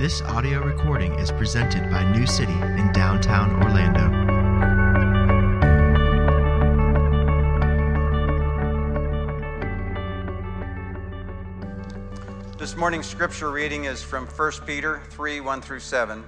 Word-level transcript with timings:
This 0.00 0.22
audio 0.22 0.62
recording 0.62 1.12
is 1.18 1.30
presented 1.30 1.90
by 1.90 2.10
New 2.10 2.26
City 2.26 2.54
in 2.54 2.90
downtown 2.94 3.62
Orlando. 3.62 4.08
This 12.56 12.74
morning's 12.76 13.04
scripture 13.04 13.50
reading 13.50 13.84
is 13.84 14.02
from 14.02 14.26
1 14.26 14.52
Peter 14.64 15.02
3 15.10 15.40
1 15.40 15.60
through 15.60 15.80
7. 15.80 16.24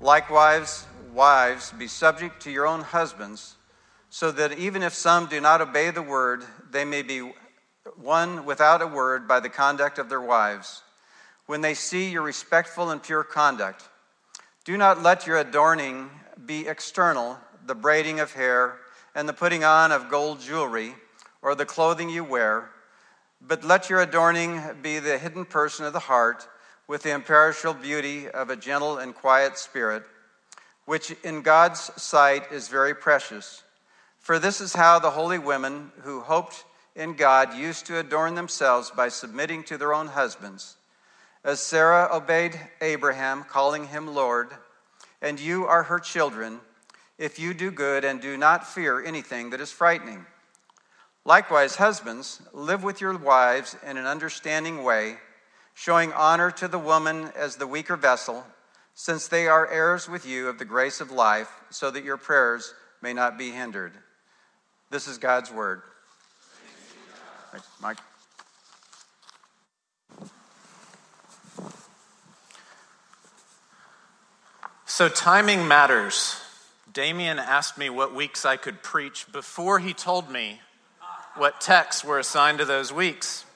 Likewise, 0.00 0.86
wives, 1.12 1.74
be 1.78 1.86
subject 1.86 2.40
to 2.40 2.50
your 2.50 2.66
own 2.66 2.80
husbands, 2.80 3.56
so 4.08 4.30
that 4.30 4.58
even 4.58 4.82
if 4.82 4.94
some 4.94 5.26
do 5.26 5.42
not 5.42 5.60
obey 5.60 5.90
the 5.90 6.00
word, 6.00 6.42
they 6.70 6.86
may 6.86 7.02
be 7.02 7.34
won 7.98 8.46
without 8.46 8.80
a 8.80 8.86
word 8.86 9.28
by 9.28 9.40
the 9.40 9.50
conduct 9.50 9.98
of 9.98 10.08
their 10.08 10.22
wives 10.22 10.80
when 11.46 11.60
they 11.60 11.74
see 11.74 12.10
your 12.10 12.22
respectful 12.22 12.90
and 12.90 13.02
pure 13.02 13.24
conduct. 13.24 13.88
Do 14.64 14.76
not 14.76 15.02
let 15.02 15.26
your 15.26 15.38
adorning 15.38 16.10
be 16.46 16.68
external, 16.68 17.38
the 17.66 17.74
braiding 17.74 18.20
of 18.20 18.32
hair 18.32 18.78
and 19.14 19.28
the 19.28 19.32
putting 19.32 19.64
on 19.64 19.92
of 19.92 20.08
gold 20.08 20.40
jewelry 20.40 20.94
or 21.42 21.54
the 21.54 21.66
clothing 21.66 22.08
you 22.08 22.24
wear, 22.24 22.70
but 23.40 23.64
let 23.64 23.90
your 23.90 24.00
adorning 24.00 24.60
be 24.80 24.98
the 24.98 25.18
hidden 25.18 25.44
person 25.44 25.84
of 25.84 25.92
the 25.92 25.98
heart 25.98 26.46
with 26.86 27.02
the 27.02 27.10
imperishable 27.10 27.74
beauty 27.74 28.28
of 28.28 28.50
a 28.50 28.56
gentle 28.56 28.98
and 28.98 29.14
quiet 29.14 29.58
spirit, 29.58 30.04
which 30.84 31.14
in 31.24 31.42
God's 31.42 31.90
sight 32.00 32.52
is 32.52 32.68
very 32.68 32.94
precious. 32.94 33.62
For 34.20 34.38
this 34.38 34.60
is 34.60 34.74
how 34.74 35.00
the 35.00 35.10
holy 35.10 35.38
women 35.38 35.90
who 36.02 36.20
hoped 36.20 36.64
in 36.94 37.14
God 37.14 37.54
used 37.54 37.86
to 37.86 37.98
adorn 37.98 38.36
themselves 38.36 38.90
by 38.90 39.08
submitting 39.08 39.64
to 39.64 39.76
their 39.76 39.94
own 39.94 40.08
husbands 40.08 40.76
as 41.44 41.60
Sarah 41.60 42.08
obeyed 42.12 42.58
Abraham, 42.80 43.44
calling 43.44 43.88
him 43.88 44.06
Lord, 44.06 44.50
and 45.20 45.40
you 45.40 45.66
are 45.66 45.84
her 45.84 45.98
children, 45.98 46.60
if 47.18 47.38
you 47.38 47.54
do 47.54 47.70
good 47.70 48.04
and 48.04 48.20
do 48.20 48.36
not 48.36 48.66
fear 48.66 49.04
anything 49.04 49.50
that 49.50 49.60
is 49.60 49.72
frightening. 49.72 50.26
Likewise, 51.24 51.76
husbands, 51.76 52.42
live 52.52 52.82
with 52.82 53.00
your 53.00 53.16
wives 53.16 53.76
in 53.86 53.96
an 53.96 54.06
understanding 54.06 54.82
way, 54.82 55.16
showing 55.74 56.12
honor 56.12 56.50
to 56.50 56.66
the 56.66 56.78
woman 56.78 57.30
as 57.36 57.56
the 57.56 57.66
weaker 57.66 57.96
vessel, 57.96 58.44
since 58.94 59.28
they 59.28 59.46
are 59.46 59.70
heirs 59.70 60.08
with 60.08 60.26
you 60.26 60.48
of 60.48 60.58
the 60.58 60.64
grace 60.64 61.00
of 61.00 61.10
life, 61.10 61.48
so 61.70 61.90
that 61.90 62.04
your 62.04 62.16
prayers 62.16 62.74
may 63.00 63.12
not 63.12 63.38
be 63.38 63.50
hindered. 63.50 63.92
This 64.90 65.06
is 65.06 65.18
God's 65.18 65.50
word. 65.50 65.82
Thanks, 67.52 67.66
Mike. 67.80 67.98
So, 74.94 75.08
timing 75.08 75.66
matters. 75.66 76.36
Damien 76.92 77.38
asked 77.38 77.78
me 77.78 77.88
what 77.88 78.14
weeks 78.14 78.44
I 78.44 78.58
could 78.58 78.82
preach 78.82 79.24
before 79.32 79.78
he 79.78 79.94
told 79.94 80.30
me 80.30 80.60
what 81.34 81.62
texts 81.62 82.04
were 82.04 82.18
assigned 82.18 82.58
to 82.58 82.66
those 82.66 82.92
weeks. 82.92 83.46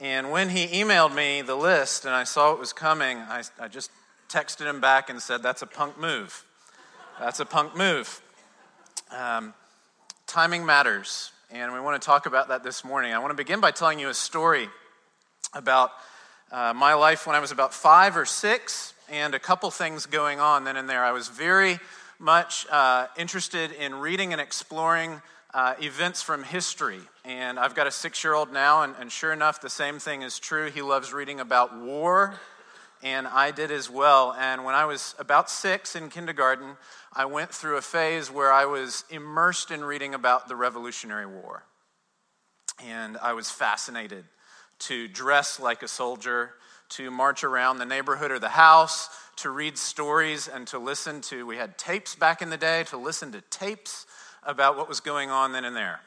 And 0.00 0.30
when 0.30 0.50
he 0.50 0.66
emailed 0.66 1.14
me 1.14 1.40
the 1.40 1.54
list 1.54 2.04
and 2.04 2.12
I 2.12 2.24
saw 2.24 2.52
it 2.52 2.58
was 2.58 2.74
coming, 2.74 3.16
I, 3.16 3.44
I 3.58 3.68
just 3.68 3.90
texted 4.28 4.66
him 4.66 4.82
back 4.82 5.08
and 5.08 5.22
said, 5.22 5.42
That's 5.42 5.62
a 5.62 5.66
punk 5.66 5.98
move. 5.98 6.44
That's 7.18 7.40
a 7.40 7.46
punk 7.46 7.74
move. 7.74 8.20
Um, 9.10 9.54
timing 10.26 10.66
matters. 10.66 11.32
And 11.50 11.72
we 11.72 11.80
want 11.80 12.02
to 12.02 12.04
talk 12.04 12.26
about 12.26 12.48
that 12.48 12.62
this 12.62 12.84
morning. 12.84 13.14
I 13.14 13.18
want 13.18 13.30
to 13.30 13.34
begin 13.34 13.62
by 13.62 13.70
telling 13.70 13.98
you 13.98 14.10
a 14.10 14.14
story 14.14 14.68
about 15.54 15.92
uh, 16.52 16.74
my 16.76 16.92
life 16.92 17.26
when 17.26 17.34
I 17.34 17.40
was 17.40 17.50
about 17.50 17.72
five 17.72 18.14
or 18.14 18.26
six 18.26 18.92
and 19.10 19.34
a 19.34 19.38
couple 19.38 19.70
things 19.70 20.06
going 20.06 20.40
on 20.40 20.64
then 20.64 20.76
and 20.76 20.88
there. 20.88 21.04
I 21.04 21.12
was 21.12 21.28
very 21.28 21.78
much 22.18 22.66
uh, 22.70 23.06
interested 23.16 23.72
in 23.72 23.94
reading 23.96 24.32
and 24.32 24.40
exploring 24.40 25.20
uh, 25.54 25.74
events 25.80 26.22
from 26.22 26.42
history. 26.42 27.00
And 27.24 27.58
I've 27.58 27.74
got 27.74 27.86
a 27.86 27.90
six 27.90 28.22
year 28.24 28.34
old 28.34 28.52
now, 28.52 28.82
and, 28.82 28.94
and 28.98 29.10
sure 29.10 29.32
enough, 29.32 29.60
the 29.60 29.70
same 29.70 29.98
thing 29.98 30.22
is 30.22 30.38
true. 30.38 30.70
He 30.70 30.82
loves 30.82 31.12
reading 31.12 31.40
about 31.40 31.76
war, 31.76 32.34
and 33.02 33.26
I 33.26 33.50
did 33.50 33.70
as 33.70 33.88
well. 33.88 34.34
And 34.38 34.64
when 34.64 34.74
I 34.74 34.84
was 34.84 35.14
about 35.18 35.50
six 35.50 35.96
in 35.96 36.10
kindergarten, 36.10 36.76
I 37.12 37.24
went 37.24 37.50
through 37.50 37.76
a 37.76 37.82
phase 37.82 38.30
where 38.30 38.52
I 38.52 38.66
was 38.66 39.04
immersed 39.10 39.70
in 39.70 39.84
reading 39.84 40.14
about 40.14 40.48
the 40.48 40.56
Revolutionary 40.56 41.26
War. 41.26 41.64
And 42.84 43.16
I 43.16 43.32
was 43.32 43.50
fascinated 43.50 44.24
to 44.80 45.08
dress 45.08 45.58
like 45.58 45.82
a 45.82 45.88
soldier 45.88 46.52
to 46.90 47.10
march 47.10 47.44
around 47.44 47.78
the 47.78 47.86
neighborhood 47.86 48.30
or 48.30 48.38
the 48.38 48.50
house, 48.50 49.08
to 49.36 49.50
read 49.50 49.76
stories, 49.76 50.48
and 50.48 50.66
to 50.68 50.78
listen 50.78 51.20
to. 51.20 51.46
We 51.46 51.56
had 51.56 51.76
tapes 51.76 52.14
back 52.14 52.40
in 52.40 52.50
the 52.50 52.56
day, 52.56 52.84
to 52.84 52.96
listen 52.96 53.32
to 53.32 53.40
tapes 53.42 54.06
about 54.42 54.76
what 54.76 54.88
was 54.88 55.00
going 55.00 55.30
on 55.30 55.52
then 55.52 55.64
and 55.64 55.76
there. 55.76 56.00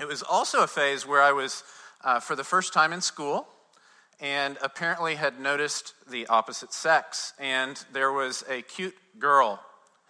It 0.00 0.06
was 0.06 0.22
also 0.22 0.62
a 0.62 0.66
phase 0.66 1.06
where 1.06 1.22
I 1.22 1.32
was, 1.32 1.64
uh, 2.04 2.20
for 2.20 2.36
the 2.36 2.44
first 2.44 2.72
time 2.72 2.92
in 2.92 3.00
school, 3.00 3.48
and 4.20 4.58
apparently 4.62 5.16
had 5.16 5.40
noticed 5.40 5.94
the 6.08 6.26
opposite 6.28 6.72
sex. 6.72 7.32
And 7.38 7.82
there 7.92 8.12
was 8.12 8.44
a 8.48 8.62
cute 8.62 8.96
girl 9.18 9.60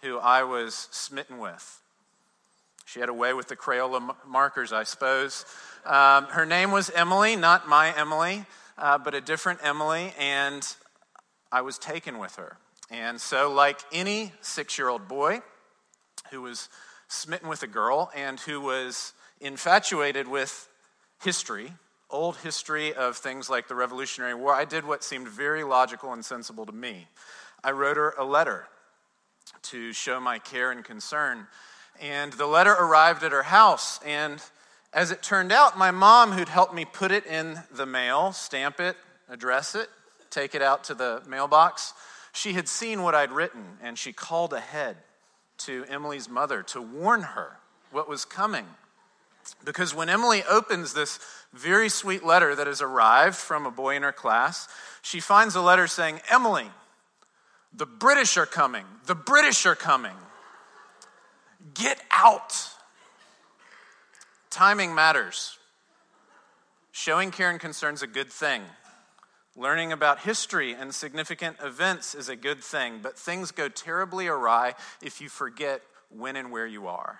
who 0.01 0.19
I 0.19 0.43
was 0.43 0.87
smitten 0.91 1.39
with. 1.39 1.81
She 2.85 2.99
had 2.99 3.09
a 3.09 3.13
way 3.13 3.33
with 3.33 3.47
the 3.47 3.55
Crayola 3.55 4.15
markers, 4.25 4.71
I 4.71 4.83
suppose. 4.83 5.45
Um, 5.85 6.25
her 6.25 6.45
name 6.45 6.71
was 6.71 6.89
Emily, 6.89 7.35
not 7.35 7.67
my 7.67 7.93
Emily 7.97 8.45
uh, 8.77 8.97
but 8.97 9.15
a 9.15 9.21
different 9.21 9.59
Emily, 9.63 10.13
and 10.19 10.67
I 11.51 11.61
was 11.61 11.77
taken 11.77 12.19
with 12.19 12.35
her. 12.35 12.57
And 12.89 13.19
so, 13.19 13.51
like 13.51 13.79
any 13.91 14.31
six 14.41 14.77
year 14.77 14.89
old 14.89 15.07
boy 15.07 15.41
who 16.31 16.41
was 16.41 16.69
smitten 17.07 17.49
with 17.49 17.63
a 17.63 17.67
girl 17.67 18.11
and 18.15 18.39
who 18.39 18.61
was 18.61 19.13
infatuated 19.41 20.27
with 20.27 20.69
history, 21.23 21.73
old 22.09 22.37
history 22.37 22.93
of 22.93 23.17
things 23.17 23.49
like 23.49 23.67
the 23.67 23.75
Revolutionary 23.75 24.33
War, 24.33 24.53
I 24.53 24.65
did 24.65 24.85
what 24.85 25.03
seemed 25.03 25.27
very 25.27 25.63
logical 25.63 26.13
and 26.13 26.23
sensible 26.23 26.65
to 26.65 26.71
me. 26.71 27.07
I 27.63 27.71
wrote 27.71 27.97
her 27.97 28.13
a 28.17 28.23
letter 28.23 28.67
to 29.63 29.91
show 29.93 30.19
my 30.19 30.39
care 30.39 30.71
and 30.71 30.83
concern. 30.83 31.47
And 31.99 32.31
the 32.33 32.45
letter 32.45 32.71
arrived 32.71 33.23
at 33.23 33.31
her 33.31 33.43
house, 33.43 33.99
and 34.05 34.41
as 34.97 35.11
it 35.11 35.21
turned 35.21 35.51
out, 35.51 35.77
my 35.77 35.91
mom, 35.91 36.31
who'd 36.31 36.49
helped 36.49 36.73
me 36.73 36.83
put 36.83 37.11
it 37.11 37.23
in 37.27 37.61
the 37.71 37.85
mail, 37.85 38.31
stamp 38.31 38.79
it, 38.79 38.97
address 39.29 39.75
it, 39.75 39.89
take 40.31 40.55
it 40.55 40.61
out 40.63 40.85
to 40.85 40.95
the 40.95 41.21
mailbox, 41.27 41.93
she 42.33 42.53
had 42.53 42.67
seen 42.67 43.03
what 43.03 43.13
I'd 43.13 43.31
written 43.31 43.77
and 43.83 43.95
she 43.95 44.11
called 44.11 44.53
ahead 44.53 44.97
to 45.59 45.85
Emily's 45.87 46.27
mother 46.27 46.63
to 46.63 46.81
warn 46.81 47.21
her 47.21 47.59
what 47.91 48.09
was 48.09 48.25
coming. 48.25 48.65
Because 49.63 49.93
when 49.93 50.09
Emily 50.09 50.41
opens 50.49 50.95
this 50.95 51.19
very 51.53 51.89
sweet 51.89 52.25
letter 52.25 52.55
that 52.55 52.65
has 52.65 52.81
arrived 52.81 53.35
from 53.35 53.67
a 53.67 53.71
boy 53.71 53.97
in 53.97 54.01
her 54.01 54.11
class, 54.11 54.67
she 55.03 55.19
finds 55.19 55.55
a 55.55 55.61
letter 55.61 55.85
saying, 55.85 56.21
Emily, 56.27 56.71
the 57.71 57.85
British 57.85 58.35
are 58.35 58.47
coming. 58.47 58.85
The 59.05 59.15
British 59.15 59.67
are 59.67 59.75
coming. 59.75 60.15
Get 61.75 62.01
out. 62.09 62.71
Timing 64.57 64.95
matters. 64.95 65.59
Showing 66.91 67.29
care 67.29 67.51
and 67.51 67.59
concern 67.59 67.93
is 67.93 68.01
a 68.01 68.07
good 68.07 68.31
thing. 68.31 68.63
Learning 69.55 69.91
about 69.91 70.21
history 70.21 70.73
and 70.73 70.95
significant 70.95 71.57
events 71.61 72.15
is 72.15 72.27
a 72.27 72.35
good 72.35 72.63
thing, 72.63 72.97
but 73.03 73.19
things 73.19 73.51
go 73.51 73.69
terribly 73.69 74.25
awry 74.25 74.73
if 74.99 75.21
you 75.21 75.29
forget 75.29 75.83
when 76.09 76.35
and 76.35 76.51
where 76.51 76.65
you 76.65 76.87
are. 76.87 77.19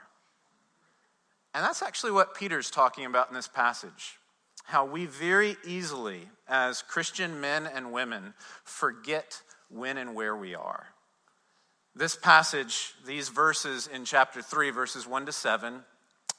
And 1.53 1.63
that's 1.63 1.83
actually 1.83 2.11
what 2.11 2.33
Peter's 2.33 2.71
talking 2.71 3.05
about 3.05 3.29
in 3.29 3.35
this 3.35 3.47
passage. 3.47 4.17
How 4.63 4.83
we 4.85 5.05
very 5.05 5.57
easily, 5.63 6.29
as 6.47 6.81
Christian 6.81 7.39
men 7.39 7.67
and 7.67 7.91
women, 7.91 8.33
forget 8.63 9.43
when 9.69 9.99
and 9.99 10.15
where 10.15 10.35
we 10.35 10.55
are. 10.55 10.87
This 11.95 12.15
passage, 12.15 12.95
these 13.05 13.29
verses 13.29 13.85
in 13.85 14.05
chapter 14.05 14.41
3, 14.41 14.71
verses 14.71 15.05
1 15.05 15.27
to 15.27 15.31
7, 15.31 15.83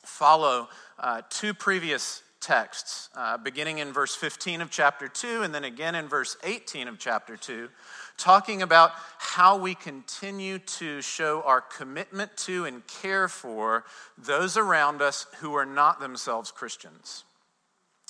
follow 0.04 0.68
uh, 0.98 1.22
two 1.30 1.54
previous 1.54 2.22
texts, 2.40 3.08
uh, 3.16 3.36
beginning 3.36 3.78
in 3.78 3.92
verse 3.92 4.14
15 4.14 4.60
of 4.60 4.70
chapter 4.70 5.08
2 5.08 5.42
and 5.42 5.54
then 5.54 5.64
again 5.64 5.94
in 5.94 6.08
verse 6.08 6.36
18 6.44 6.88
of 6.88 6.98
chapter 6.98 7.36
2, 7.36 7.68
talking 8.16 8.62
about 8.62 8.92
how 9.18 9.56
we 9.56 9.74
continue 9.74 10.58
to 10.58 11.00
show 11.02 11.42
our 11.42 11.60
commitment 11.60 12.36
to 12.36 12.64
and 12.64 12.86
care 12.86 13.28
for 13.28 13.84
those 14.16 14.56
around 14.56 15.02
us 15.02 15.26
who 15.40 15.54
are 15.54 15.66
not 15.66 16.00
themselves 16.00 16.50
Christians. 16.50 17.24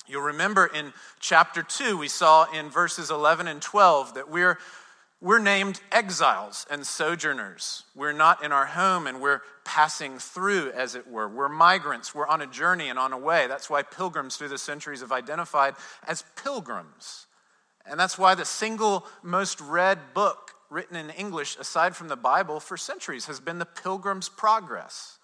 You'll 0.07 0.23
remember 0.23 0.65
in 0.65 0.93
chapter 1.19 1.61
2, 1.61 1.97
we 1.97 2.07
saw 2.07 2.51
in 2.51 2.69
verses 2.69 3.11
11 3.11 3.47
and 3.47 3.61
12 3.61 4.15
that 4.15 4.29
we're 4.29 4.57
we're 5.21 5.39
named 5.39 5.81
exiles 5.91 6.65
and 6.71 6.87
sojourners. 6.87 7.83
We're 7.93 8.13
not 8.13 8.43
in 8.43 8.53
our 8.53 8.65
home 8.65 9.05
and 9.05 9.19
we're 9.21 9.41
passing 9.65 10.17
through, 10.17 10.71
as 10.71 10.95
it 10.95 11.07
were. 11.07 11.27
We're 11.27 11.49
migrants. 11.49 12.15
We're 12.15 12.27
on 12.27 12.41
a 12.41 12.47
journey 12.47 12.87
and 12.87 12.97
on 12.97 13.11
a 13.11 13.17
way. 13.17 13.47
That's 13.47 13.69
why 13.69 13.83
pilgrims 13.83 14.37
through 14.37 14.47
the 14.47 14.57
centuries 14.57 15.01
have 15.01 15.11
identified 15.11 15.75
as 16.07 16.23
pilgrims. 16.41 17.27
And 17.85 17.99
that's 17.99 18.17
why 18.17 18.33
the 18.33 18.45
single 18.45 19.05
most 19.21 19.59
read 19.59 19.99
book 20.13 20.51
written 20.69 20.95
in 20.95 21.09
English, 21.09 21.57
aside 21.57 21.95
from 21.95 22.07
the 22.07 22.15
Bible, 22.15 22.59
for 22.59 22.77
centuries 22.77 23.25
has 23.25 23.39
been 23.39 23.59
The 23.59 23.65
Pilgrim's 23.65 24.29
Progress. 24.29 25.17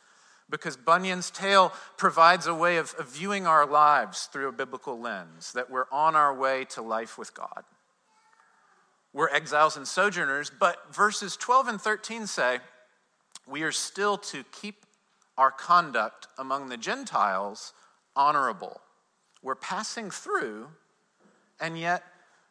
Because 0.49 0.75
Bunyan's 0.75 1.31
tale 1.31 1.71
provides 1.97 2.47
a 2.47 2.53
way 2.53 2.77
of, 2.77 2.93
viewing 3.07 3.47
our 3.47 3.65
lives 3.65 4.29
through 4.31 4.49
a 4.49 4.51
biblical 4.51 4.99
lens, 4.99 5.53
that 5.53 5.71
we're 5.71 5.89
on 5.91 6.15
our 6.15 6.35
way 6.35 6.65
to 6.65 6.81
life 6.81 7.17
with 7.17 7.33
God. 7.33 7.63
We're 9.15 9.29
exiles 9.29 9.77
and 9.77 9.87
sojourners, 9.87 10.51
but 10.59 10.93
verses 10.93 11.37
12 11.37 11.69
and 11.69 11.81
13 11.81 12.27
say 12.27 12.59
we 13.47 13.63
are 13.63 13.71
still 13.71 14.17
to 14.17 14.43
keep 14.51 14.85
our 15.37 15.51
conduct 15.51 16.27
among 16.37 16.67
the 16.67 16.75
Gentiles 16.75 17.71
honorable. 18.13 18.81
We're 19.41 19.55
passing 19.55 20.11
through, 20.11 20.67
and 21.61 21.79
yet 21.79 22.03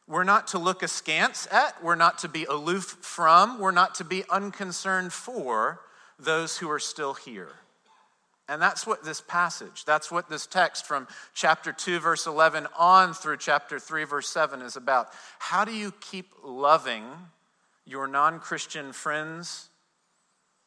we're 0.08 0.25
not 0.25 0.46
to 0.49 0.58
look 0.58 0.82
askance 0.82 1.46
at, 1.52 1.84
we're 1.84 1.96
not 1.96 2.16
to 2.20 2.28
be 2.28 2.46
aloof 2.46 2.96
from, 3.02 3.58
we're 3.61 3.70
not 3.70 3.94
to 3.96 4.05
be 4.05 4.25
unconcerned 4.31 5.12
for 5.12 5.82
those 6.19 6.56
who 6.56 6.70
are 6.70 6.81
still 6.81 7.12
here. 7.12 7.52
And 8.49 8.61
that's 8.61 8.87
what 8.87 9.05
this 9.05 9.23
passage, 9.23 9.85
that's 9.87 10.11
what 10.11 10.29
this 10.29 10.46
text 10.46 10.87
from 10.87 11.08
chapter 11.32 11.73
2, 11.73 11.99
verse 11.99 12.26
11 12.26 12.67
on 12.76 13.14
through 13.14 13.38
chapter 13.38 13.79
3, 13.79 14.05
verse 14.05 14.29
7 14.29 14.61
is 14.61 14.76
about. 14.76 15.08
How 15.38 15.64
do 15.64 15.73
you 15.73 15.93
keep 16.00 16.26
loving 16.43 17.05
your 17.87 18.06
non 18.06 18.41
Christian 18.41 18.93
friends, 18.93 19.70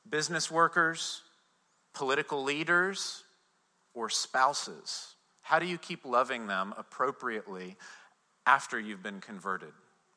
business 0.10 0.50
workers, 0.50 1.22
political 1.94 2.44
leaders, 2.44 3.24
or 3.94 4.10
spouses? 4.10 5.14
How 5.42 5.60
do 5.60 5.68
you 5.68 5.78
keep 5.78 6.04
loving 6.04 6.48
them 6.48 6.74
appropriately 6.78 7.78
after 8.48 8.80
you've 8.80 9.04
been 9.04 9.20
converted, 9.20 9.74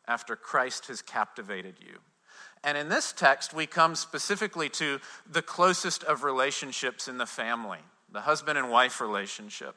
after 0.06 0.36
Christ 0.36 0.86
has 0.86 1.02
captivated 1.02 1.74
you. 1.80 1.98
And 2.62 2.76
in 2.76 2.88
this 2.88 3.12
text, 3.12 3.54
we 3.54 3.66
come 3.66 3.94
specifically 3.94 4.68
to 4.70 5.00
the 5.30 5.42
closest 5.42 6.04
of 6.04 6.24
relationships 6.24 7.08
in 7.08 7.18
the 7.18 7.26
family, 7.26 7.78
the 8.12 8.20
husband 8.20 8.58
and 8.58 8.70
wife 8.70 9.00
relationship. 9.00 9.74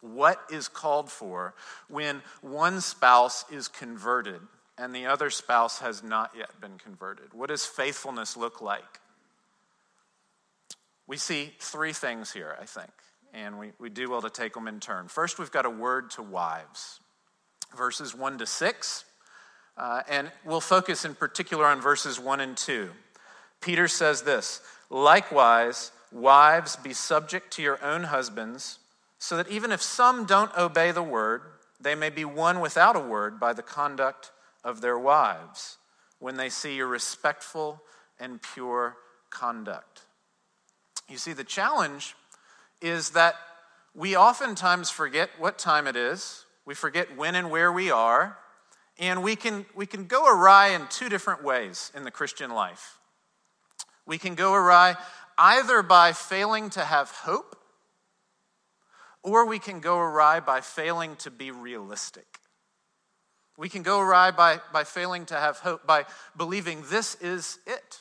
What 0.00 0.40
is 0.50 0.68
called 0.68 1.10
for 1.10 1.54
when 1.88 2.22
one 2.40 2.80
spouse 2.80 3.44
is 3.50 3.66
converted 3.66 4.40
and 4.76 4.94
the 4.94 5.06
other 5.06 5.28
spouse 5.28 5.80
has 5.80 6.04
not 6.04 6.32
yet 6.36 6.60
been 6.60 6.78
converted? 6.78 7.34
What 7.34 7.48
does 7.48 7.66
faithfulness 7.66 8.36
look 8.36 8.62
like? 8.62 9.00
We 11.08 11.16
see 11.16 11.52
three 11.58 11.92
things 11.92 12.32
here, 12.32 12.56
I 12.60 12.64
think, 12.64 12.92
and 13.34 13.58
we, 13.58 13.72
we 13.80 13.88
do 13.88 14.10
well 14.10 14.22
to 14.22 14.30
take 14.30 14.54
them 14.54 14.68
in 14.68 14.78
turn. 14.78 15.08
First, 15.08 15.38
we've 15.38 15.50
got 15.50 15.66
a 15.66 15.70
word 15.70 16.10
to 16.12 16.22
wives 16.22 17.00
verses 17.76 18.14
1 18.14 18.38
to 18.38 18.46
6. 18.46 19.04
Uh, 19.78 20.02
and 20.08 20.30
we'll 20.44 20.60
focus 20.60 21.04
in 21.04 21.14
particular 21.14 21.64
on 21.64 21.80
verses 21.80 22.18
1 22.18 22.40
and 22.40 22.56
2. 22.56 22.90
Peter 23.60 23.86
says 23.88 24.22
this 24.22 24.60
Likewise, 24.90 25.92
wives, 26.10 26.76
be 26.76 26.92
subject 26.92 27.52
to 27.52 27.62
your 27.62 27.82
own 27.84 28.04
husbands, 28.04 28.80
so 29.18 29.36
that 29.36 29.48
even 29.48 29.70
if 29.70 29.80
some 29.80 30.26
don't 30.26 30.56
obey 30.56 30.90
the 30.90 31.02
word, 31.02 31.42
they 31.80 31.94
may 31.94 32.10
be 32.10 32.24
won 32.24 32.60
without 32.60 32.96
a 32.96 33.00
word 33.00 33.38
by 33.38 33.52
the 33.52 33.62
conduct 33.62 34.32
of 34.64 34.80
their 34.80 34.98
wives, 34.98 35.76
when 36.18 36.36
they 36.36 36.48
see 36.48 36.74
your 36.76 36.88
respectful 36.88 37.80
and 38.18 38.42
pure 38.42 38.96
conduct. 39.30 40.02
You 41.08 41.18
see, 41.18 41.32
the 41.32 41.44
challenge 41.44 42.16
is 42.82 43.10
that 43.10 43.36
we 43.94 44.16
oftentimes 44.16 44.90
forget 44.90 45.30
what 45.38 45.58
time 45.58 45.86
it 45.86 45.96
is 45.96 46.44
we 46.68 46.74
forget 46.74 47.16
when 47.16 47.34
and 47.34 47.50
where 47.50 47.72
we 47.72 47.90
are, 47.90 48.36
and 48.98 49.22
we 49.22 49.36
can, 49.36 49.64
we 49.74 49.86
can 49.86 50.06
go 50.06 50.26
awry 50.26 50.68
in 50.68 50.86
two 50.88 51.08
different 51.08 51.44
ways 51.44 51.92
in 51.94 52.04
the 52.04 52.10
Christian 52.10 52.50
life. 52.50 52.98
We 54.06 54.18
can 54.18 54.34
go 54.34 54.54
awry 54.54 54.96
either 55.36 55.82
by 55.82 56.12
failing 56.12 56.70
to 56.70 56.84
have 56.84 57.10
hope, 57.10 57.56
or 59.22 59.46
we 59.46 59.58
can 59.58 59.80
go 59.80 59.98
awry 59.98 60.40
by 60.40 60.60
failing 60.60 61.16
to 61.16 61.30
be 61.30 61.50
realistic. 61.50 62.26
We 63.56 63.68
can 63.68 63.82
go 63.82 64.00
awry 64.00 64.30
by, 64.30 64.60
by 64.72 64.84
failing 64.84 65.26
to 65.26 65.34
have 65.34 65.58
hope, 65.58 65.86
by 65.86 66.06
believing 66.36 66.84
this 66.90 67.16
is 67.16 67.58
it. 67.66 68.00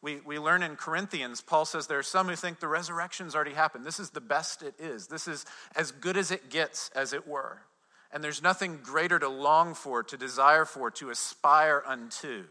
We, 0.00 0.20
we 0.24 0.38
learn 0.38 0.62
in 0.62 0.76
Corinthians, 0.76 1.40
Paul 1.40 1.64
says 1.64 1.86
there 1.86 1.98
are 1.98 2.04
some 2.04 2.28
who 2.28 2.36
think 2.36 2.60
the 2.60 2.68
resurrection's 2.68 3.34
already 3.34 3.52
happened. 3.52 3.84
This 3.84 3.98
is 3.98 4.10
the 4.10 4.20
best 4.20 4.62
it 4.62 4.74
is. 4.78 5.08
This 5.08 5.26
is 5.26 5.44
as 5.74 5.90
good 5.90 6.16
as 6.16 6.30
it 6.30 6.50
gets, 6.50 6.90
as 6.94 7.12
it 7.12 7.26
were. 7.26 7.58
And 8.10 8.24
there's 8.24 8.42
nothing 8.42 8.80
greater 8.82 9.18
to 9.18 9.28
long 9.28 9.74
for, 9.74 10.02
to 10.02 10.16
desire 10.16 10.64
for, 10.64 10.90
to 10.92 11.10
aspire 11.10 11.82
unto. 11.86 12.44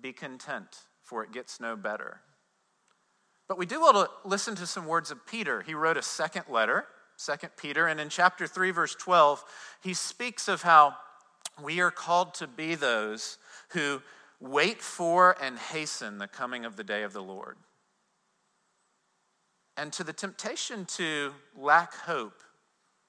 Be 0.00 0.12
content, 0.12 0.78
for 1.02 1.24
it 1.24 1.32
gets 1.32 1.60
no 1.60 1.74
better. 1.74 2.20
But 3.48 3.58
we 3.58 3.66
do 3.66 3.80
want 3.80 3.96
to 3.96 4.28
listen 4.28 4.54
to 4.56 4.66
some 4.66 4.86
words 4.86 5.10
of 5.10 5.26
Peter. 5.26 5.62
He 5.62 5.74
wrote 5.74 5.96
a 5.96 6.02
second 6.02 6.44
letter, 6.48 6.86
Second 7.16 7.50
Peter, 7.56 7.86
and 7.86 8.00
in 8.00 8.08
chapter 8.08 8.46
3, 8.46 8.70
verse 8.72 8.94
12, 8.94 9.44
he 9.82 9.94
speaks 9.94 10.48
of 10.48 10.62
how 10.62 10.96
we 11.62 11.80
are 11.80 11.90
called 11.90 12.34
to 12.34 12.46
be 12.46 12.74
those 12.74 13.38
who 13.68 14.02
wait 14.40 14.82
for 14.82 15.36
and 15.40 15.58
hasten 15.58 16.18
the 16.18 16.26
coming 16.26 16.64
of 16.64 16.76
the 16.76 16.84
day 16.84 17.02
of 17.02 17.12
the 17.12 17.22
Lord. 17.22 17.56
And 19.76 19.92
to 19.92 20.04
the 20.04 20.12
temptation 20.12 20.84
to 20.96 21.32
lack 21.56 21.94
hope, 21.94 22.42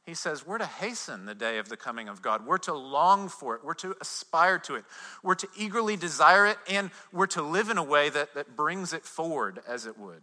he 0.06 0.14
says 0.14 0.46
we're 0.46 0.60
to 0.60 0.66
hasten 0.66 1.26
the 1.26 1.36
day 1.36 1.58
of 1.58 1.70
the 1.70 1.78
coming 1.78 2.08
of 2.08 2.22
God. 2.22 2.46
We're 2.46 2.60
to 2.60 2.74
long 2.74 3.28
for 3.28 3.56
it. 3.56 3.64
We're 3.64 3.74
to 3.76 3.96
aspire 4.00 4.60
to 4.60 4.76
it. 4.76 4.86
We're 5.24 5.36
to 5.36 5.48
eagerly 5.58 5.98
desire 5.98 6.46
it, 6.46 6.58
and 6.70 6.92
we're 7.12 7.28
to 7.28 7.42
live 7.42 7.70
in 7.70 7.78
a 7.78 7.84
way 7.84 8.10
that, 8.10 8.36
that 8.36 8.56
brings 8.56 8.94
it 8.94 9.04
forward 9.04 9.60
as 9.68 9.86
it 9.86 9.98
would. 9.98 10.22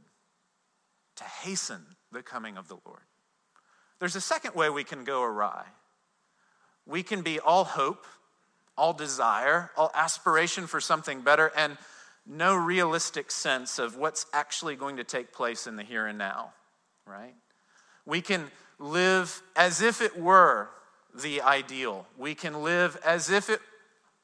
To 1.16 1.24
hasten 1.24 1.80
the 2.12 2.22
coming 2.22 2.56
of 2.56 2.68
the 2.68 2.78
Lord. 2.86 3.02
There's 3.98 4.16
a 4.16 4.20
second 4.20 4.54
way 4.54 4.70
we 4.70 4.84
can 4.84 5.04
go 5.04 5.22
awry. 5.22 5.64
We 6.86 7.02
can 7.02 7.22
be 7.22 7.38
all 7.38 7.64
hope, 7.64 8.06
all 8.76 8.92
desire, 8.92 9.70
all 9.76 9.90
aspiration 9.94 10.66
for 10.66 10.80
something 10.80 11.22
better, 11.22 11.52
and 11.56 11.76
no 12.26 12.54
realistic 12.54 13.30
sense 13.30 13.78
of 13.78 13.96
what's 13.96 14.26
actually 14.32 14.76
going 14.76 14.96
to 14.96 15.04
take 15.04 15.32
place 15.32 15.66
in 15.66 15.76
the 15.76 15.82
here 15.82 16.06
and 16.06 16.18
now, 16.18 16.52
right? 17.06 17.34
We 18.06 18.20
can 18.20 18.50
live 18.82 19.42
as 19.54 19.80
if 19.80 20.00
it 20.02 20.18
were 20.18 20.68
the 21.14 21.40
ideal. 21.40 22.06
We 22.18 22.34
can 22.34 22.62
live 22.62 23.00
as 23.04 23.30
if 23.30 23.48
it, 23.48 23.60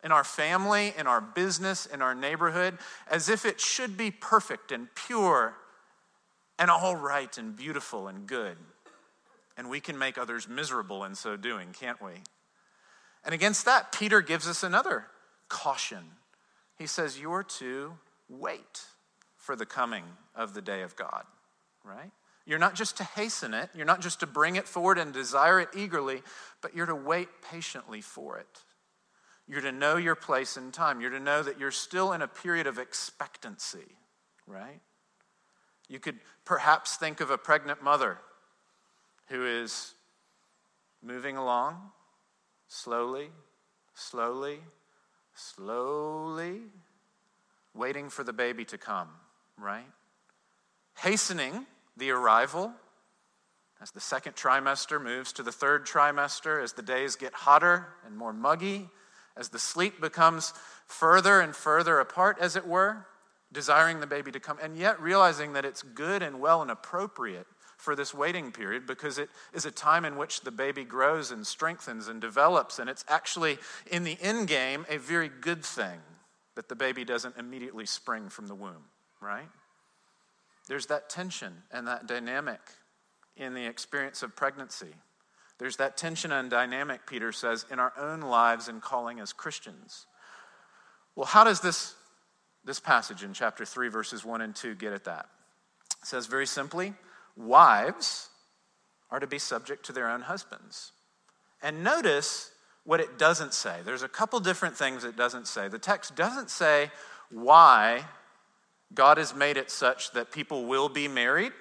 in 0.02 0.12
our 0.12 0.24
family, 0.24 0.94
in 0.98 1.06
our 1.06 1.20
business, 1.20 1.86
in 1.86 2.02
our 2.02 2.14
neighborhood, 2.14 2.78
as 3.10 3.28
if 3.28 3.44
it 3.44 3.60
should 3.60 3.96
be 3.96 4.10
perfect 4.10 4.72
and 4.72 4.88
pure 4.94 5.54
and 6.58 6.70
all 6.70 6.96
right 6.96 7.36
and 7.38 7.56
beautiful 7.56 8.08
and 8.08 8.26
good. 8.26 8.56
And 9.56 9.70
we 9.70 9.80
can 9.80 9.98
make 9.98 10.18
others 10.18 10.48
miserable 10.48 11.04
in 11.04 11.14
so 11.14 11.36
doing, 11.36 11.68
can't 11.72 12.02
we? 12.02 12.12
And 13.24 13.34
against 13.34 13.64
that, 13.64 13.92
Peter 13.92 14.20
gives 14.20 14.48
us 14.48 14.62
another 14.62 15.06
caution. 15.48 16.04
He 16.76 16.86
says, 16.86 17.20
You're 17.20 17.42
to 17.42 17.94
wait 18.28 18.82
for 19.36 19.56
the 19.56 19.66
coming 19.66 20.04
of 20.34 20.54
the 20.54 20.62
day 20.62 20.82
of 20.82 20.94
God, 20.94 21.24
right? 21.84 22.10
You're 22.48 22.58
not 22.58 22.74
just 22.74 22.96
to 22.96 23.04
hasten 23.04 23.52
it, 23.52 23.68
you're 23.74 23.84
not 23.84 24.00
just 24.00 24.20
to 24.20 24.26
bring 24.26 24.56
it 24.56 24.66
forward 24.66 24.96
and 24.96 25.12
desire 25.12 25.60
it 25.60 25.68
eagerly, 25.76 26.22
but 26.62 26.74
you're 26.74 26.86
to 26.86 26.94
wait 26.94 27.28
patiently 27.42 28.00
for 28.00 28.38
it. 28.38 28.64
You're 29.46 29.60
to 29.60 29.70
know 29.70 29.98
your 29.98 30.14
place 30.14 30.56
in 30.56 30.72
time. 30.72 31.02
You're 31.02 31.10
to 31.10 31.20
know 31.20 31.42
that 31.42 31.60
you're 31.60 31.70
still 31.70 32.14
in 32.14 32.22
a 32.22 32.26
period 32.26 32.66
of 32.66 32.78
expectancy, 32.78 33.98
right? 34.46 34.80
You 35.90 36.00
could 36.00 36.20
perhaps 36.46 36.96
think 36.96 37.20
of 37.20 37.30
a 37.30 37.36
pregnant 37.36 37.82
mother 37.82 38.16
who 39.26 39.44
is 39.44 39.92
moving 41.02 41.36
along 41.36 41.76
slowly, 42.66 43.28
slowly, 43.92 44.60
slowly, 45.34 46.62
waiting 47.74 48.08
for 48.08 48.24
the 48.24 48.32
baby 48.32 48.64
to 48.64 48.78
come, 48.78 49.08
right? 49.58 49.84
Hastening 50.96 51.66
the 51.98 52.10
arrival, 52.10 52.72
as 53.80 53.90
the 53.90 54.00
second 54.00 54.34
trimester 54.34 55.02
moves 55.02 55.32
to 55.32 55.42
the 55.42 55.52
third 55.52 55.86
trimester, 55.86 56.62
as 56.62 56.72
the 56.72 56.82
days 56.82 57.16
get 57.16 57.32
hotter 57.32 57.88
and 58.06 58.16
more 58.16 58.32
muggy, 58.32 58.88
as 59.36 59.50
the 59.50 59.58
sleep 59.58 60.00
becomes 60.00 60.52
further 60.86 61.40
and 61.40 61.54
further 61.54 62.00
apart, 62.00 62.38
as 62.40 62.56
it 62.56 62.66
were, 62.66 63.06
desiring 63.52 64.00
the 64.00 64.06
baby 64.06 64.32
to 64.32 64.40
come, 64.40 64.58
and 64.62 64.76
yet 64.76 65.00
realizing 65.00 65.52
that 65.52 65.64
it's 65.64 65.82
good 65.82 66.22
and 66.22 66.40
well 66.40 66.60
and 66.60 66.70
appropriate 66.70 67.46
for 67.76 67.94
this 67.94 68.12
waiting 68.12 68.50
period 68.50 68.86
because 68.86 69.18
it 69.18 69.30
is 69.54 69.64
a 69.64 69.70
time 69.70 70.04
in 70.04 70.16
which 70.16 70.40
the 70.40 70.50
baby 70.50 70.84
grows 70.84 71.30
and 71.30 71.46
strengthens 71.46 72.08
and 72.08 72.20
develops, 72.20 72.78
and 72.78 72.90
it's 72.90 73.04
actually, 73.08 73.58
in 73.90 74.02
the 74.02 74.18
end 74.20 74.48
game, 74.48 74.84
a 74.88 74.98
very 74.98 75.28
good 75.28 75.64
thing 75.64 76.00
that 76.56 76.68
the 76.68 76.74
baby 76.74 77.04
doesn't 77.04 77.36
immediately 77.36 77.86
spring 77.86 78.28
from 78.28 78.48
the 78.48 78.54
womb, 78.54 78.84
right? 79.20 79.48
There's 80.68 80.86
that 80.86 81.08
tension 81.08 81.62
and 81.72 81.86
that 81.86 82.06
dynamic 82.06 82.60
in 83.36 83.54
the 83.54 83.66
experience 83.66 84.22
of 84.22 84.36
pregnancy. 84.36 84.94
There's 85.58 85.76
that 85.78 85.96
tension 85.96 86.30
and 86.30 86.50
dynamic, 86.50 87.06
Peter 87.06 87.32
says, 87.32 87.66
in 87.70 87.78
our 87.78 87.92
own 87.98 88.20
lives 88.20 88.68
and 88.68 88.80
calling 88.80 89.18
as 89.18 89.32
Christians. 89.32 90.06
Well, 91.16 91.26
how 91.26 91.42
does 91.42 91.60
this, 91.60 91.94
this 92.64 92.78
passage 92.78 93.24
in 93.24 93.32
chapter 93.32 93.64
3, 93.64 93.88
verses 93.88 94.24
1 94.24 94.40
and 94.40 94.54
2 94.54 94.76
get 94.76 94.92
at 94.92 95.04
that? 95.04 95.26
It 96.00 96.06
says 96.06 96.26
very 96.26 96.46
simply, 96.46 96.92
wives 97.36 98.28
are 99.10 99.18
to 99.18 99.26
be 99.26 99.38
subject 99.38 99.86
to 99.86 99.92
their 99.92 100.08
own 100.08 100.20
husbands. 100.20 100.92
And 101.62 101.82
notice 101.82 102.52
what 102.84 103.00
it 103.00 103.18
doesn't 103.18 103.52
say. 103.52 103.78
There's 103.84 104.02
a 104.02 104.08
couple 104.08 104.38
different 104.38 104.76
things 104.76 105.02
it 105.02 105.16
doesn't 105.16 105.48
say. 105.48 105.68
The 105.68 105.78
text 105.78 106.14
doesn't 106.14 106.50
say 106.50 106.90
why 107.30 108.04
God 108.94 109.18
has 109.18 109.34
made 109.34 109.56
it 109.56 109.70
such 109.70 110.12
that 110.12 110.32
people 110.32 110.64
will 110.64 110.88
be 110.88 111.08
married 111.08 111.52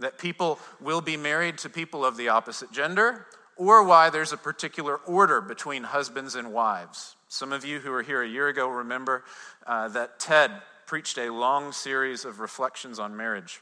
that 0.00 0.18
people 0.18 0.58
will 0.80 1.00
be 1.00 1.16
married 1.16 1.58
to 1.58 1.68
people 1.68 2.04
of 2.04 2.16
the 2.16 2.28
opposite 2.28 2.72
gender, 2.72 3.26
or 3.56 3.84
why 3.84 4.10
there's 4.10 4.32
a 4.32 4.36
particular 4.36 4.96
order 4.96 5.40
between 5.40 5.84
husbands 5.84 6.34
and 6.34 6.52
wives. 6.52 7.16
Some 7.28 7.52
of 7.52 7.64
you 7.64 7.78
who 7.78 7.90
were 7.90 8.02
here 8.02 8.22
a 8.22 8.28
year 8.28 8.48
ago 8.48 8.68
remember 8.68 9.24
uh, 9.66 9.88
that 9.88 10.18
Ted 10.18 10.50
preached 10.86 11.18
a 11.18 11.30
long 11.30 11.72
series 11.72 12.24
of 12.24 12.40
reflections 12.40 12.98
on 12.98 13.16
marriage. 13.16 13.60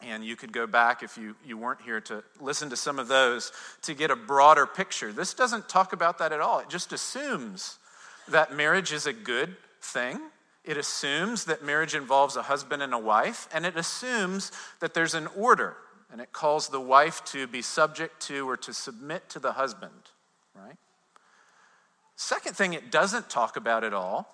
And 0.00 0.24
you 0.24 0.36
could 0.36 0.52
go 0.52 0.66
back 0.66 1.02
if 1.02 1.16
you, 1.16 1.36
you 1.44 1.56
weren't 1.56 1.80
here 1.82 2.00
to 2.02 2.22
listen 2.40 2.70
to 2.70 2.76
some 2.76 2.98
of 2.98 3.08
those 3.08 3.52
to 3.82 3.94
get 3.94 4.10
a 4.10 4.16
broader 4.16 4.66
picture. 4.66 5.12
This 5.12 5.32
doesn't 5.32 5.68
talk 5.68 5.92
about 5.92 6.18
that 6.18 6.32
at 6.32 6.40
all. 6.40 6.58
It 6.58 6.68
just 6.68 6.92
assumes 6.92 7.78
that 8.28 8.54
marriage 8.54 8.92
is 8.92 9.06
a 9.06 9.12
good 9.12 9.56
thing 9.80 10.20
it 10.64 10.76
assumes 10.76 11.44
that 11.46 11.64
marriage 11.64 11.94
involves 11.94 12.36
a 12.36 12.42
husband 12.42 12.82
and 12.82 12.94
a 12.94 12.98
wife, 12.98 13.48
and 13.52 13.66
it 13.66 13.76
assumes 13.76 14.52
that 14.80 14.94
there's 14.94 15.14
an 15.14 15.26
order, 15.36 15.76
and 16.10 16.20
it 16.20 16.32
calls 16.32 16.68
the 16.68 16.80
wife 16.80 17.24
to 17.26 17.46
be 17.46 17.62
subject 17.62 18.20
to 18.22 18.48
or 18.48 18.56
to 18.56 18.72
submit 18.72 19.28
to 19.30 19.38
the 19.38 19.52
husband, 19.52 20.10
right? 20.54 20.76
Second 22.14 22.56
thing 22.56 22.74
it 22.74 22.92
doesn't 22.92 23.28
talk 23.28 23.56
about 23.56 23.82
at 23.82 23.92
all 23.92 24.32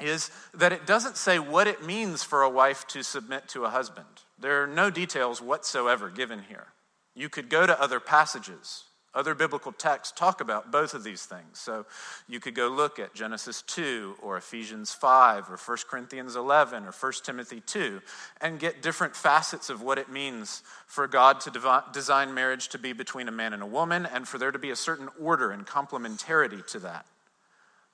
is 0.00 0.30
that 0.54 0.72
it 0.72 0.86
doesn't 0.86 1.16
say 1.16 1.38
what 1.38 1.66
it 1.66 1.84
means 1.84 2.22
for 2.22 2.42
a 2.42 2.50
wife 2.50 2.86
to 2.88 3.02
submit 3.02 3.48
to 3.48 3.64
a 3.64 3.70
husband. 3.70 4.06
There 4.38 4.62
are 4.62 4.66
no 4.66 4.90
details 4.90 5.42
whatsoever 5.42 6.08
given 6.08 6.44
here. 6.48 6.68
You 7.14 7.28
could 7.28 7.50
go 7.50 7.66
to 7.66 7.80
other 7.80 8.00
passages 8.00 8.84
other 9.14 9.34
biblical 9.34 9.72
texts 9.72 10.18
talk 10.18 10.40
about 10.40 10.72
both 10.72 10.94
of 10.94 11.04
these 11.04 11.24
things. 11.24 11.58
So 11.58 11.84
you 12.26 12.40
could 12.40 12.54
go 12.54 12.68
look 12.68 12.98
at 12.98 13.14
Genesis 13.14 13.62
2 13.62 14.16
or 14.22 14.38
Ephesians 14.38 14.92
5 14.92 15.50
or 15.50 15.56
1 15.56 15.78
Corinthians 15.88 16.34
11 16.34 16.84
or 16.84 16.92
1 16.92 17.12
Timothy 17.22 17.60
2 17.60 18.00
and 18.40 18.58
get 18.58 18.80
different 18.80 19.14
facets 19.14 19.68
of 19.68 19.82
what 19.82 19.98
it 19.98 20.10
means 20.10 20.62
for 20.86 21.06
God 21.06 21.40
to 21.40 21.82
design 21.92 22.32
marriage 22.32 22.68
to 22.68 22.78
be 22.78 22.94
between 22.94 23.28
a 23.28 23.32
man 23.32 23.52
and 23.52 23.62
a 23.62 23.66
woman 23.66 24.06
and 24.06 24.26
for 24.26 24.38
there 24.38 24.50
to 24.52 24.58
be 24.58 24.70
a 24.70 24.76
certain 24.76 25.08
order 25.20 25.50
and 25.50 25.66
complementarity 25.66 26.66
to 26.68 26.78
that. 26.78 27.04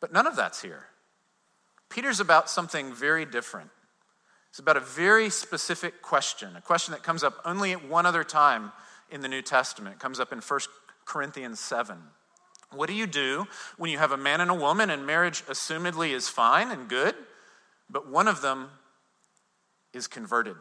But 0.00 0.12
none 0.12 0.26
of 0.26 0.37
that's 0.37 0.62
here. 0.62 0.87
Peter's 1.90 2.20
about 2.20 2.48
something 2.48 2.94
very 2.94 3.25
different. 3.25 3.70
It's 4.50 4.60
about 4.60 4.76
a 4.76 4.80
very 4.80 5.30
specific 5.30 6.00
question, 6.00 6.54
a 6.56 6.60
question 6.60 6.92
that 6.92 7.02
comes 7.02 7.22
up 7.22 7.34
only 7.44 7.72
at 7.72 7.88
one 7.88 8.06
other 8.06 8.25
time 8.25 8.72
in 9.10 9.20
the 9.20 9.28
New 9.28 9.42
Testament. 9.42 9.96
It 9.96 10.00
comes 10.00 10.20
up 10.20 10.32
in 10.32 10.38
1 10.38 10.60
Corinthians 11.08 11.58
7. 11.58 11.98
What 12.72 12.88
do 12.88 12.94
you 12.94 13.06
do 13.06 13.46
when 13.78 13.90
you 13.90 13.98
have 13.98 14.12
a 14.12 14.16
man 14.16 14.40
and 14.40 14.50
a 14.50 14.54
woman 14.54 14.90
and 14.90 15.06
marriage 15.06 15.44
assumedly 15.46 16.12
is 16.12 16.28
fine 16.28 16.70
and 16.70 16.88
good, 16.88 17.14
but 17.88 18.08
one 18.08 18.28
of 18.28 18.42
them 18.42 18.68
is 19.94 20.06
converted 20.06 20.56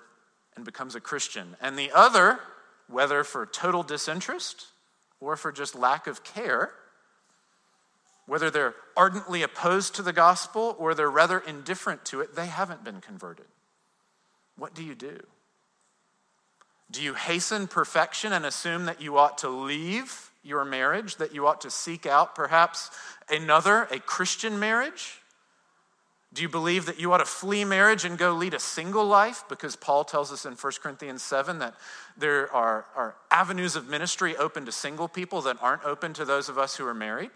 and 0.55 0.63
becomes 0.63 0.95
a 0.95 1.01
Christian, 1.01 1.55
and 1.61 1.77
the 1.77 1.91
other, 1.93 2.39
whether 2.87 3.23
for 3.23 3.45
total 3.45 3.83
disinterest 3.83 4.67
or 5.19 5.35
for 5.35 5.51
just 5.51 5.75
lack 5.75 6.07
of 6.07 6.23
care, 6.23 6.71
whether 8.25 8.49
they're 8.49 8.75
ardently 8.95 9.43
opposed 9.43 9.95
to 9.95 10.01
the 10.01 10.13
gospel 10.13 10.75
or 10.79 10.95
they're 10.95 11.11
rather 11.11 11.39
indifferent 11.39 12.05
to 12.05 12.21
it, 12.21 12.35
they 12.35 12.47
haven't 12.47 12.83
been 12.83 13.01
converted. 13.01 13.45
What 14.57 14.73
do 14.73 14.83
you 14.83 14.95
do? 14.95 15.19
Do 16.89 17.01
you 17.01 17.13
hasten 17.13 17.67
perfection 17.67 18.31
and 18.31 18.45
assume 18.45 18.85
that 18.85 19.01
you 19.01 19.17
ought 19.17 19.37
to 19.39 19.49
leave 19.49 20.31
your 20.47 20.65
marriage, 20.65 21.17
that 21.17 21.33
you 21.33 21.45
ought 21.45 21.61
to 21.61 21.69
seek 21.69 22.05
out 22.05 22.33
perhaps 22.33 22.89
another, 23.29 23.83
a 23.91 23.99
Christian 23.99 24.59
marriage? 24.59 25.21
Do 26.33 26.41
you 26.41 26.49
believe 26.49 26.85
that 26.85 26.99
you 26.99 27.11
ought 27.13 27.19
to 27.19 27.25
flee 27.25 27.63
marriage 27.65 28.05
and 28.05 28.17
go 28.17 28.33
lead 28.33 28.53
a 28.53 28.59
single 28.59 29.05
life? 29.05 29.43
Because 29.49 29.75
Paul 29.75 30.03
tells 30.03 30.31
us 30.31 30.45
in 30.45 30.53
1 30.53 30.73
Corinthians 30.81 31.23
7 31.23 31.59
that 31.59 31.75
there 32.17 32.53
are, 32.53 32.85
are 32.95 33.15
avenues 33.31 33.75
of 33.75 33.87
ministry 33.87 34.35
open 34.35 34.65
to 34.65 34.71
single 34.71 35.07
people 35.07 35.41
that 35.43 35.57
aren't 35.61 35.85
open 35.85 36.13
to 36.13 36.25
those 36.25 36.49
of 36.49 36.57
us 36.57 36.75
who 36.75 36.85
are 36.85 36.93
married. 36.93 37.31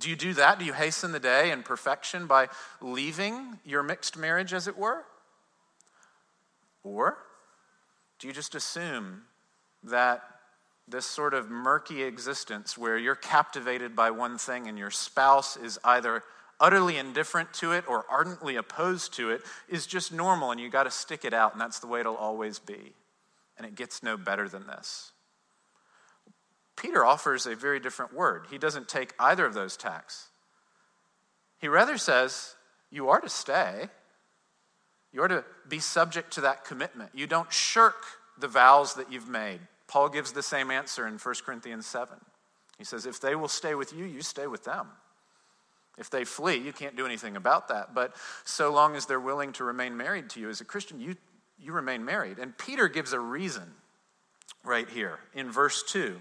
Do 0.00 0.10
you 0.10 0.16
do 0.16 0.34
that? 0.34 0.58
Do 0.58 0.64
you 0.64 0.72
hasten 0.72 1.12
the 1.12 1.20
day 1.20 1.50
and 1.50 1.64
perfection 1.64 2.26
by 2.26 2.48
leaving 2.80 3.58
your 3.64 3.82
mixed 3.82 4.16
marriage, 4.16 4.52
as 4.52 4.68
it 4.68 4.76
were? 4.76 5.04
Or 6.84 7.18
do 8.18 8.26
you 8.26 8.32
just 8.32 8.54
assume 8.54 9.22
that 9.82 10.22
this 10.88 11.06
sort 11.06 11.34
of 11.34 11.50
murky 11.50 12.02
existence 12.02 12.78
where 12.78 12.96
you're 12.96 13.14
captivated 13.14 13.94
by 13.94 14.10
one 14.10 14.38
thing 14.38 14.66
and 14.68 14.78
your 14.78 14.90
spouse 14.90 15.56
is 15.56 15.78
either 15.84 16.22
utterly 16.60 16.96
indifferent 16.96 17.52
to 17.54 17.72
it 17.72 17.84
or 17.88 18.04
ardently 18.10 18.56
opposed 18.56 19.14
to 19.14 19.30
it 19.30 19.42
is 19.68 19.86
just 19.86 20.12
normal 20.12 20.50
and 20.50 20.60
you 20.60 20.70
got 20.70 20.84
to 20.84 20.90
stick 20.90 21.24
it 21.24 21.32
out 21.32 21.52
and 21.52 21.60
that's 21.60 21.78
the 21.78 21.86
way 21.86 22.00
it'll 22.00 22.16
always 22.16 22.58
be. 22.58 22.94
And 23.56 23.66
it 23.66 23.74
gets 23.74 24.02
no 24.02 24.16
better 24.16 24.48
than 24.48 24.66
this. 24.66 25.12
Peter 26.76 27.04
offers 27.04 27.44
a 27.46 27.56
very 27.56 27.80
different 27.80 28.14
word. 28.14 28.46
He 28.50 28.58
doesn't 28.58 28.88
take 28.88 29.12
either 29.18 29.44
of 29.44 29.54
those 29.54 29.76
tacks. 29.76 30.28
He 31.60 31.66
rather 31.66 31.98
says, 31.98 32.54
You 32.90 33.08
are 33.08 33.20
to 33.20 33.28
stay. 33.28 33.88
You 35.12 35.22
are 35.22 35.28
to 35.28 35.44
be 35.68 35.80
subject 35.80 36.32
to 36.34 36.42
that 36.42 36.64
commitment. 36.64 37.10
You 37.14 37.26
don't 37.26 37.52
shirk 37.52 38.04
the 38.38 38.46
vows 38.46 38.94
that 38.94 39.10
you've 39.10 39.28
made. 39.28 39.58
Paul 39.88 40.10
gives 40.10 40.32
the 40.32 40.42
same 40.42 40.70
answer 40.70 41.06
in 41.06 41.14
1 41.14 41.34
Corinthians 41.44 41.86
7. 41.86 42.16
He 42.76 42.84
says, 42.84 43.06
If 43.06 43.20
they 43.20 43.34
will 43.34 43.48
stay 43.48 43.74
with 43.74 43.92
you, 43.92 44.04
you 44.04 44.22
stay 44.22 44.46
with 44.46 44.64
them. 44.64 44.86
If 45.98 46.10
they 46.10 46.24
flee, 46.24 46.58
you 46.58 46.72
can't 46.72 46.96
do 46.96 47.06
anything 47.06 47.36
about 47.36 47.68
that. 47.68 47.94
But 47.94 48.14
so 48.44 48.72
long 48.72 48.94
as 48.94 49.06
they're 49.06 49.18
willing 49.18 49.52
to 49.54 49.64
remain 49.64 49.96
married 49.96 50.30
to 50.30 50.40
you 50.40 50.48
as 50.48 50.60
a 50.60 50.64
Christian, 50.64 51.00
you, 51.00 51.16
you 51.58 51.72
remain 51.72 52.04
married. 52.04 52.38
And 52.38 52.56
Peter 52.56 52.86
gives 52.86 53.12
a 53.12 53.18
reason 53.18 53.74
right 54.64 54.88
here 54.88 55.18
in 55.34 55.50
verse 55.50 55.82
2. 55.82 56.20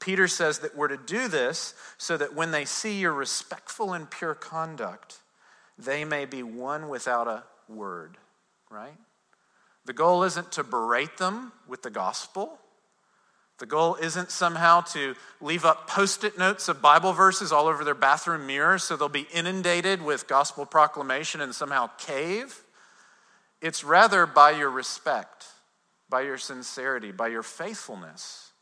Peter 0.00 0.28
says 0.28 0.60
that 0.60 0.76
we're 0.76 0.88
to 0.88 0.96
do 0.96 1.28
this 1.28 1.74
so 1.98 2.16
that 2.16 2.34
when 2.34 2.50
they 2.50 2.64
see 2.64 2.98
your 2.98 3.12
respectful 3.12 3.92
and 3.92 4.10
pure 4.10 4.34
conduct, 4.34 5.18
they 5.76 6.04
may 6.04 6.24
be 6.24 6.42
won 6.42 6.88
without 6.88 7.26
a 7.26 7.44
word, 7.68 8.16
right? 8.70 8.96
The 9.84 9.92
goal 9.92 10.22
isn't 10.24 10.52
to 10.52 10.64
berate 10.64 11.18
them 11.18 11.52
with 11.66 11.82
the 11.82 11.90
gospel. 11.90 12.58
The 13.58 13.66
goal 13.66 13.96
isn't 13.96 14.30
somehow 14.30 14.82
to 14.92 15.16
leave 15.40 15.64
up 15.64 15.88
post 15.88 16.22
it 16.22 16.38
notes 16.38 16.68
of 16.68 16.80
Bible 16.80 17.12
verses 17.12 17.50
all 17.50 17.66
over 17.66 17.84
their 17.84 17.94
bathroom 17.94 18.46
mirror 18.46 18.78
so 18.78 18.96
they'll 18.96 19.08
be 19.08 19.26
inundated 19.32 20.00
with 20.00 20.28
gospel 20.28 20.64
proclamation 20.64 21.40
and 21.40 21.54
somehow 21.54 21.90
cave. 21.98 22.62
It's 23.60 23.82
rather 23.82 24.26
by 24.26 24.52
your 24.52 24.70
respect, 24.70 25.46
by 26.08 26.20
your 26.22 26.38
sincerity, 26.38 27.10
by 27.10 27.28
your 27.28 27.42
faithfulness, 27.42 28.52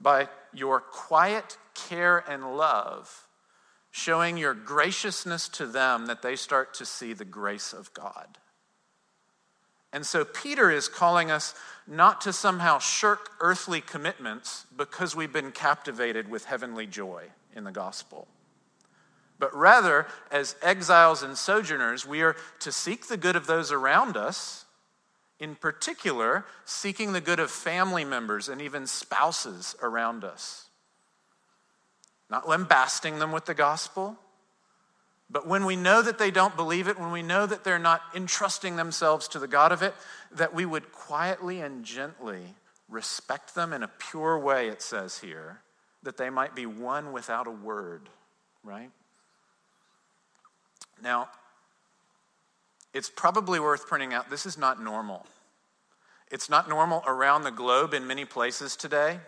by 0.00 0.28
your 0.52 0.80
quiet 0.80 1.58
care 1.74 2.22
and 2.28 2.56
love, 2.56 3.26
showing 3.90 4.36
your 4.36 4.54
graciousness 4.54 5.48
to 5.48 5.66
them 5.66 6.06
that 6.06 6.22
they 6.22 6.36
start 6.36 6.74
to 6.74 6.86
see 6.86 7.12
the 7.12 7.24
grace 7.24 7.72
of 7.72 7.92
God. 7.92 8.38
And 9.92 10.06
so 10.06 10.24
Peter 10.24 10.70
is 10.70 10.88
calling 10.88 11.30
us 11.30 11.54
not 11.86 12.20
to 12.22 12.32
somehow 12.32 12.78
shirk 12.78 13.30
earthly 13.40 13.80
commitments 13.80 14.66
because 14.76 15.16
we've 15.16 15.32
been 15.32 15.52
captivated 15.52 16.28
with 16.28 16.44
heavenly 16.44 16.86
joy 16.86 17.24
in 17.54 17.64
the 17.64 17.72
gospel. 17.72 18.28
But 19.38 19.54
rather, 19.56 20.06
as 20.30 20.54
exiles 20.62 21.22
and 21.22 21.36
sojourners, 21.36 22.06
we 22.06 22.22
are 22.22 22.36
to 22.60 22.70
seek 22.70 23.08
the 23.08 23.16
good 23.16 23.34
of 23.34 23.46
those 23.46 23.72
around 23.72 24.16
us, 24.16 24.66
in 25.40 25.56
particular, 25.56 26.44
seeking 26.64 27.12
the 27.12 27.20
good 27.20 27.40
of 27.40 27.50
family 27.50 28.04
members 28.04 28.48
and 28.48 28.62
even 28.62 28.86
spouses 28.86 29.74
around 29.82 30.22
us. 30.22 30.68
Not 32.30 32.48
lambasting 32.48 33.18
them 33.18 33.32
with 33.32 33.46
the 33.46 33.54
gospel, 33.54 34.16
but 35.32 35.46
when 35.46 35.64
we 35.64 35.76
know 35.76 36.02
that 36.02 36.18
they 36.18 36.30
don't 36.30 36.54
believe 36.56 36.88
it, 36.88 36.98
when 36.98 37.10
we 37.10 37.22
know 37.22 37.46
that 37.46 37.64
they're 37.64 37.78
not 37.78 38.02
entrusting 38.14 38.76
themselves 38.76 39.26
to 39.28 39.38
the 39.38 39.48
God 39.48 39.72
of 39.72 39.82
it, 39.82 39.94
that 40.30 40.54
we 40.54 40.66
would 40.66 40.92
quietly 40.92 41.60
and 41.60 41.84
gently 41.84 42.54
respect 42.88 43.54
them 43.54 43.72
in 43.72 43.82
a 43.82 43.88
pure 43.88 44.38
way, 44.38 44.68
it 44.68 44.82
says 44.82 45.18
here, 45.18 45.60
that 46.02 46.18
they 46.18 46.28
might 46.28 46.54
be 46.54 46.66
won 46.66 47.12
without 47.12 47.46
a 47.46 47.50
word, 47.50 48.10
right? 48.62 48.90
Now, 51.02 51.30
it's 52.92 53.08
probably 53.08 53.58
worth 53.58 53.88
pointing 53.88 54.12
out 54.12 54.28
this 54.28 54.44
is 54.44 54.58
not 54.58 54.82
normal. 54.82 55.26
It's 56.30 56.50
not 56.50 56.68
normal 56.68 57.02
around 57.06 57.44
the 57.44 57.50
globe 57.50 57.94
in 57.94 58.06
many 58.06 58.26
places 58.26 58.76
today 58.76 59.18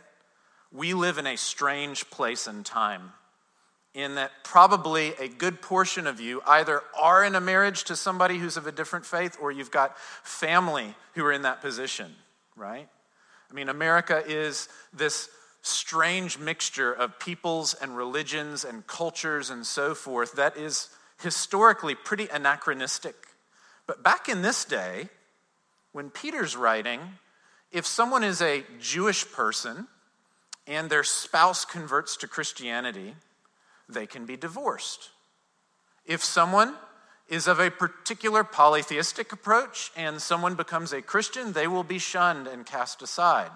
we 0.74 0.92
live 0.92 1.18
in 1.18 1.26
a 1.26 1.36
strange 1.36 2.10
place 2.10 2.46
and 2.48 2.66
time 2.66 3.12
in 3.94 4.16
that 4.16 4.32
probably 4.42 5.14
a 5.20 5.28
good 5.28 5.62
portion 5.62 6.06
of 6.06 6.20
you 6.20 6.42
either 6.46 6.82
are 7.00 7.24
in 7.24 7.36
a 7.36 7.40
marriage 7.40 7.84
to 7.84 7.96
somebody 7.96 8.38
who's 8.38 8.56
of 8.56 8.66
a 8.66 8.72
different 8.72 9.06
faith 9.06 9.36
or 9.40 9.52
you've 9.52 9.70
got 9.70 9.96
family 10.22 10.94
who 11.14 11.24
are 11.24 11.32
in 11.32 11.42
that 11.42 11.62
position, 11.62 12.12
right? 12.56 12.88
I 13.50 13.54
mean, 13.54 13.68
America 13.68 14.22
is 14.26 14.68
this 14.92 15.28
strange 15.62 16.38
mixture 16.38 16.92
of 16.92 17.18
peoples 17.20 17.74
and 17.74 17.96
religions 17.96 18.64
and 18.64 18.86
cultures 18.86 19.48
and 19.48 19.64
so 19.64 19.94
forth 19.94 20.32
that 20.32 20.56
is 20.56 20.88
historically 21.22 21.94
pretty 21.94 22.26
anachronistic. 22.28 23.14
But 23.86 24.02
back 24.02 24.28
in 24.28 24.42
this 24.42 24.64
day, 24.64 25.08
when 25.92 26.10
Peter's 26.10 26.56
writing, 26.56 27.00
if 27.70 27.86
someone 27.86 28.24
is 28.24 28.42
a 28.42 28.64
Jewish 28.80 29.30
person 29.30 29.86
and 30.66 30.90
their 30.90 31.04
spouse 31.04 31.64
converts 31.64 32.16
to 32.18 32.26
Christianity, 32.26 33.14
they 33.88 34.06
can 34.06 34.26
be 34.26 34.36
divorced. 34.36 35.10
If 36.04 36.22
someone 36.22 36.74
is 37.28 37.46
of 37.46 37.58
a 37.58 37.70
particular 37.70 38.44
polytheistic 38.44 39.32
approach 39.32 39.90
and 39.96 40.20
someone 40.20 40.54
becomes 40.54 40.92
a 40.92 41.02
Christian, 41.02 41.52
they 41.52 41.66
will 41.66 41.84
be 41.84 41.98
shunned 41.98 42.46
and 42.46 42.66
cast 42.66 43.02
aside. 43.02 43.50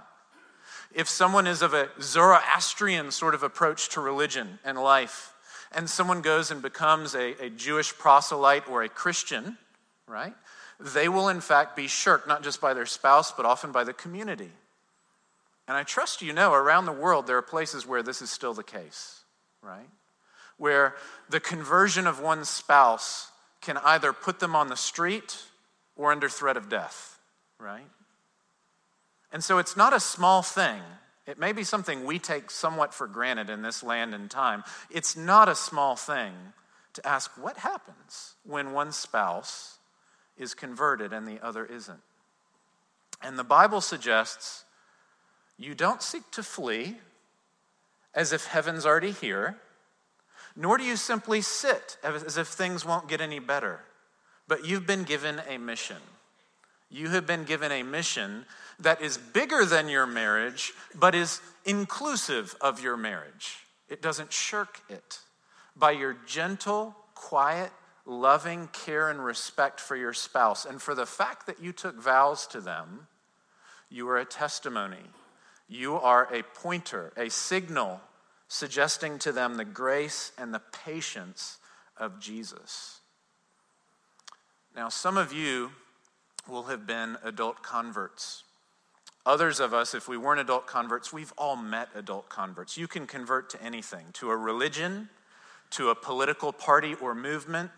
If 0.94 1.08
someone 1.08 1.46
is 1.46 1.60
of 1.60 1.74
a 1.74 1.90
Zoroastrian 2.00 3.10
sort 3.10 3.34
of 3.34 3.42
approach 3.42 3.90
to 3.90 4.00
religion 4.00 4.58
and 4.64 4.78
life, 4.78 5.34
and 5.72 5.88
someone 5.88 6.22
goes 6.22 6.50
and 6.50 6.62
becomes 6.62 7.14
a, 7.14 7.34
a 7.44 7.50
Jewish 7.50 7.96
proselyte 7.96 8.68
or 8.68 8.82
a 8.82 8.88
Christian, 8.88 9.58
right, 10.06 10.34
they 10.80 11.08
will 11.08 11.28
in 11.28 11.42
fact 11.42 11.76
be 11.76 11.88
shirked, 11.88 12.26
not 12.26 12.42
just 12.42 12.60
by 12.60 12.72
their 12.72 12.86
spouse, 12.86 13.32
but 13.32 13.44
often 13.44 13.70
by 13.70 13.84
the 13.84 13.92
community. 13.92 14.50
And 15.66 15.76
I 15.76 15.82
trust 15.82 16.22
you 16.22 16.32
know 16.32 16.54
around 16.54 16.86
the 16.86 16.92
world 16.92 17.26
there 17.26 17.36
are 17.36 17.42
places 17.42 17.86
where 17.86 18.02
this 18.02 18.22
is 18.22 18.30
still 18.30 18.54
the 18.54 18.62
case, 18.62 19.20
right? 19.60 19.90
Where 20.58 20.94
the 21.30 21.40
conversion 21.40 22.06
of 22.06 22.20
one's 22.20 22.48
spouse 22.48 23.30
can 23.60 23.78
either 23.78 24.12
put 24.12 24.40
them 24.40 24.54
on 24.54 24.68
the 24.68 24.76
street 24.76 25.42
or 25.96 26.12
under 26.12 26.28
threat 26.28 26.56
of 26.56 26.68
death, 26.68 27.18
right? 27.58 27.86
And 29.32 29.42
so 29.42 29.58
it's 29.58 29.76
not 29.76 29.92
a 29.92 30.00
small 30.00 30.42
thing. 30.42 30.80
It 31.26 31.38
may 31.38 31.52
be 31.52 31.64
something 31.64 32.04
we 32.04 32.18
take 32.18 32.50
somewhat 32.50 32.94
for 32.94 33.06
granted 33.06 33.50
in 33.50 33.62
this 33.62 33.82
land 33.82 34.14
and 34.14 34.30
time. 34.30 34.64
It's 34.90 35.16
not 35.16 35.48
a 35.48 35.54
small 35.54 35.96
thing 35.96 36.32
to 36.94 37.06
ask 37.06 37.30
what 37.36 37.58
happens 37.58 38.34
when 38.44 38.72
one 38.72 38.92
spouse 38.92 39.78
is 40.38 40.54
converted 40.54 41.12
and 41.12 41.26
the 41.26 41.44
other 41.44 41.66
isn't. 41.66 42.00
And 43.22 43.38
the 43.38 43.44
Bible 43.44 43.80
suggests 43.80 44.64
you 45.58 45.74
don't 45.74 46.02
seek 46.02 46.30
to 46.32 46.42
flee 46.42 46.96
as 48.14 48.32
if 48.32 48.46
heaven's 48.46 48.86
already 48.86 49.10
here 49.10 49.58
nor 50.58 50.76
do 50.76 50.82
you 50.82 50.96
simply 50.96 51.40
sit 51.40 51.96
as 52.02 52.36
if 52.36 52.48
things 52.48 52.84
won't 52.84 53.08
get 53.08 53.20
any 53.20 53.38
better, 53.38 53.78
but 54.48 54.66
you've 54.66 54.88
been 54.88 55.04
given 55.04 55.40
a 55.48 55.56
mission. 55.56 55.98
You 56.90 57.10
have 57.10 57.28
been 57.28 57.44
given 57.44 57.70
a 57.70 57.84
mission 57.84 58.44
that 58.80 59.00
is 59.00 59.16
bigger 59.16 59.64
than 59.64 59.88
your 59.88 60.04
marriage, 60.04 60.72
but 60.96 61.14
is 61.14 61.40
inclusive 61.64 62.56
of 62.60 62.82
your 62.82 62.96
marriage. 62.96 63.58
It 63.88 64.02
doesn't 64.02 64.32
shirk 64.32 64.80
it. 64.88 65.20
By 65.76 65.92
your 65.92 66.16
gentle, 66.26 66.96
quiet, 67.14 67.70
loving 68.04 68.68
care 68.72 69.10
and 69.10 69.24
respect 69.24 69.78
for 69.78 69.94
your 69.94 70.12
spouse, 70.12 70.64
and 70.64 70.82
for 70.82 70.96
the 70.96 71.06
fact 71.06 71.46
that 71.46 71.62
you 71.62 71.72
took 71.72 72.02
vows 72.02 72.48
to 72.48 72.60
them, 72.60 73.06
you 73.88 74.08
are 74.08 74.18
a 74.18 74.24
testimony. 74.24 75.06
You 75.68 75.94
are 75.94 76.26
a 76.34 76.42
pointer, 76.42 77.12
a 77.16 77.30
signal 77.30 78.00
suggesting 78.48 79.18
to 79.20 79.32
them 79.32 79.56
the 79.56 79.64
grace 79.64 80.32
and 80.38 80.52
the 80.52 80.62
patience 80.84 81.58
of 81.96 82.18
Jesus. 82.18 83.00
Now, 84.74 84.88
some 84.88 85.16
of 85.16 85.32
you 85.32 85.70
will 86.48 86.64
have 86.64 86.86
been 86.86 87.18
adult 87.22 87.62
converts. 87.62 88.44
Others 89.26 89.60
of 89.60 89.74
us, 89.74 89.94
if 89.94 90.08
we 90.08 90.16
weren't 90.16 90.40
adult 90.40 90.66
converts, 90.66 91.12
we've 91.12 91.32
all 91.36 91.56
met 91.56 91.88
adult 91.94 92.30
converts. 92.30 92.78
You 92.78 92.88
can 92.88 93.06
convert 93.06 93.50
to 93.50 93.62
anything 93.62 94.06
to 94.14 94.30
a 94.30 94.36
religion, 94.36 95.10
to 95.70 95.90
a 95.90 95.94
political 95.94 96.52
party 96.52 96.94
or 96.94 97.14
movement, 97.14 97.70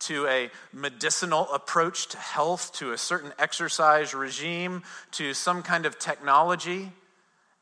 to 0.00 0.26
a 0.26 0.50
medicinal 0.72 1.48
approach 1.52 2.08
to 2.08 2.18
health, 2.18 2.72
to 2.72 2.90
a 2.90 2.98
certain 2.98 3.32
exercise 3.38 4.12
regime, 4.12 4.82
to 5.12 5.32
some 5.34 5.62
kind 5.62 5.86
of 5.86 6.00
technology. 6.00 6.90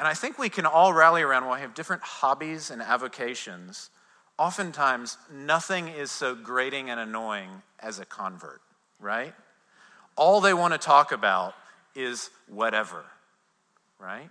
And 0.01 0.09
I 0.09 0.15
think 0.15 0.39
we 0.39 0.49
can 0.49 0.65
all 0.65 0.95
rally 0.95 1.21
around 1.21 1.45
while 1.45 1.57
we 1.57 1.61
have 1.61 1.75
different 1.75 2.03
hobbies 2.03 2.71
and 2.71 2.81
avocations. 2.81 3.91
Oftentimes, 4.39 5.19
nothing 5.31 5.89
is 5.89 6.11
so 6.11 6.35
grating 6.35 6.89
and 6.89 6.99
annoying 6.99 7.51
as 7.79 7.99
a 7.99 8.07
convert, 8.07 8.63
right? 8.99 9.35
All 10.17 10.41
they 10.41 10.55
want 10.55 10.73
to 10.73 10.79
talk 10.79 11.13
about 11.13 11.55
is 11.95 12.31
whatever, 12.49 13.05
right? 13.99 14.31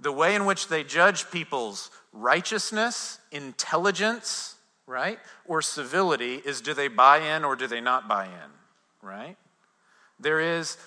The 0.00 0.10
way 0.10 0.34
in 0.34 0.46
which 0.46 0.68
they 0.68 0.82
judge 0.82 1.30
people's 1.30 1.90
righteousness, 2.14 3.18
intelligence, 3.30 4.54
right? 4.86 5.18
Or 5.44 5.60
civility 5.60 6.36
is 6.36 6.62
do 6.62 6.72
they 6.72 6.88
buy 6.88 7.18
in 7.18 7.44
or 7.44 7.56
do 7.56 7.66
they 7.66 7.82
not 7.82 8.08
buy 8.08 8.24
in, 8.24 8.50
right? 9.02 9.36
There 10.18 10.40
is 10.40 10.78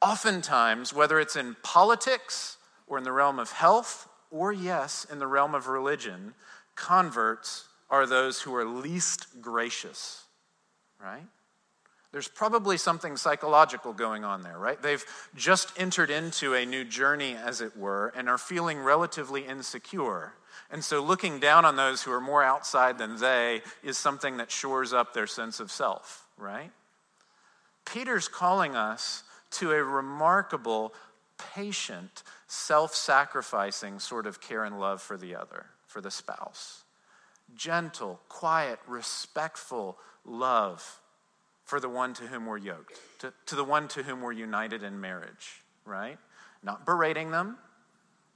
oftentimes, 0.00 0.92
whether 0.92 1.18
it's 1.18 1.34
in 1.34 1.56
politics 1.64 2.53
or 2.86 2.98
in 2.98 3.04
the 3.04 3.12
realm 3.12 3.38
of 3.38 3.50
health, 3.50 4.08
or 4.30 4.52
yes, 4.52 5.06
in 5.10 5.18
the 5.18 5.26
realm 5.26 5.54
of 5.54 5.68
religion, 5.68 6.34
converts 6.74 7.68
are 7.90 8.06
those 8.06 8.42
who 8.42 8.54
are 8.54 8.64
least 8.64 9.40
gracious, 9.40 10.24
right? 11.02 11.26
There's 12.12 12.28
probably 12.28 12.76
something 12.76 13.16
psychological 13.16 13.92
going 13.92 14.24
on 14.24 14.42
there, 14.42 14.58
right? 14.58 14.80
They've 14.80 15.04
just 15.34 15.72
entered 15.76 16.10
into 16.10 16.54
a 16.54 16.64
new 16.64 16.84
journey, 16.84 17.34
as 17.34 17.60
it 17.60 17.76
were, 17.76 18.12
and 18.16 18.28
are 18.28 18.38
feeling 18.38 18.78
relatively 18.78 19.44
insecure. 19.44 20.32
And 20.70 20.84
so 20.84 21.02
looking 21.02 21.40
down 21.40 21.64
on 21.64 21.74
those 21.74 22.02
who 22.02 22.12
are 22.12 22.20
more 22.20 22.44
outside 22.44 22.98
than 22.98 23.18
they 23.18 23.62
is 23.82 23.98
something 23.98 24.36
that 24.36 24.50
shores 24.50 24.92
up 24.92 25.12
their 25.12 25.26
sense 25.26 25.58
of 25.58 25.72
self, 25.72 26.26
right? 26.38 26.70
Peter's 27.84 28.28
calling 28.28 28.76
us 28.76 29.24
to 29.50 29.72
a 29.72 29.82
remarkable, 29.82 30.94
patient, 31.54 32.22
self 32.46 32.94
sacrificing 32.94 33.98
sort 33.98 34.26
of 34.26 34.40
care 34.40 34.64
and 34.64 34.78
love 34.78 35.00
for 35.02 35.16
the 35.16 35.34
other, 35.34 35.66
for 35.86 36.00
the 36.00 36.10
spouse. 36.10 36.84
Gentle, 37.54 38.20
quiet, 38.28 38.78
respectful 38.86 39.98
love 40.24 41.00
for 41.64 41.80
the 41.80 41.88
one 41.88 42.12
to 42.14 42.24
whom 42.24 42.46
we're 42.46 42.58
yoked, 42.58 43.00
to, 43.20 43.32
to 43.46 43.56
the 43.56 43.64
one 43.64 43.88
to 43.88 44.02
whom 44.02 44.20
we're 44.20 44.32
united 44.32 44.82
in 44.82 45.00
marriage, 45.00 45.62
right? 45.84 46.18
Not 46.62 46.84
berating 46.84 47.30
them, 47.30 47.56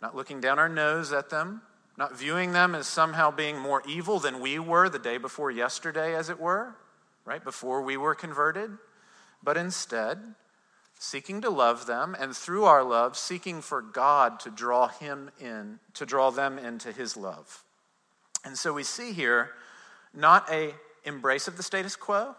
not 0.00 0.16
looking 0.16 0.40
down 0.40 0.58
our 0.58 0.68
nose 0.68 1.12
at 1.12 1.30
them, 1.30 1.62
not 1.96 2.16
viewing 2.16 2.52
them 2.52 2.74
as 2.74 2.86
somehow 2.86 3.30
being 3.30 3.58
more 3.58 3.82
evil 3.86 4.18
than 4.18 4.40
we 4.40 4.58
were 4.58 4.88
the 4.88 4.98
day 4.98 5.18
before 5.18 5.50
yesterday, 5.50 6.14
as 6.14 6.30
it 6.30 6.38
were, 6.40 6.76
right? 7.24 7.42
Before 7.42 7.82
we 7.82 7.96
were 7.96 8.14
converted, 8.14 8.70
but 9.42 9.56
instead, 9.56 10.18
seeking 10.98 11.40
to 11.42 11.50
love 11.50 11.86
them, 11.86 12.16
and 12.18 12.36
through 12.36 12.64
our 12.64 12.82
love, 12.82 13.16
seeking 13.16 13.60
for 13.60 13.80
God 13.80 14.40
to 14.40 14.50
draw 14.50 14.88
him 14.88 15.30
in, 15.40 15.78
to 15.94 16.04
draw 16.04 16.30
them 16.30 16.58
into 16.58 16.92
his 16.92 17.16
love. 17.16 17.62
And 18.44 18.58
so 18.58 18.72
we 18.72 18.82
see 18.82 19.12
here 19.12 19.50
not 20.12 20.50
a 20.50 20.74
embrace 21.04 21.48
of 21.48 21.56
the 21.56 21.62
status 21.62 21.96
quo, 21.96 22.34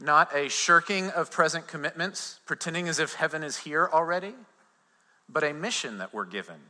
not 0.00 0.34
a 0.34 0.48
shirking 0.48 1.10
of 1.10 1.30
present 1.30 1.66
commitments, 1.68 2.40
pretending 2.46 2.88
as 2.88 2.98
if 2.98 3.14
heaven 3.14 3.42
is 3.42 3.58
here 3.58 3.88
already, 3.92 4.34
but 5.28 5.44
a 5.44 5.52
mission 5.52 5.98
that 5.98 6.14
we're 6.14 6.24
given 6.24 6.60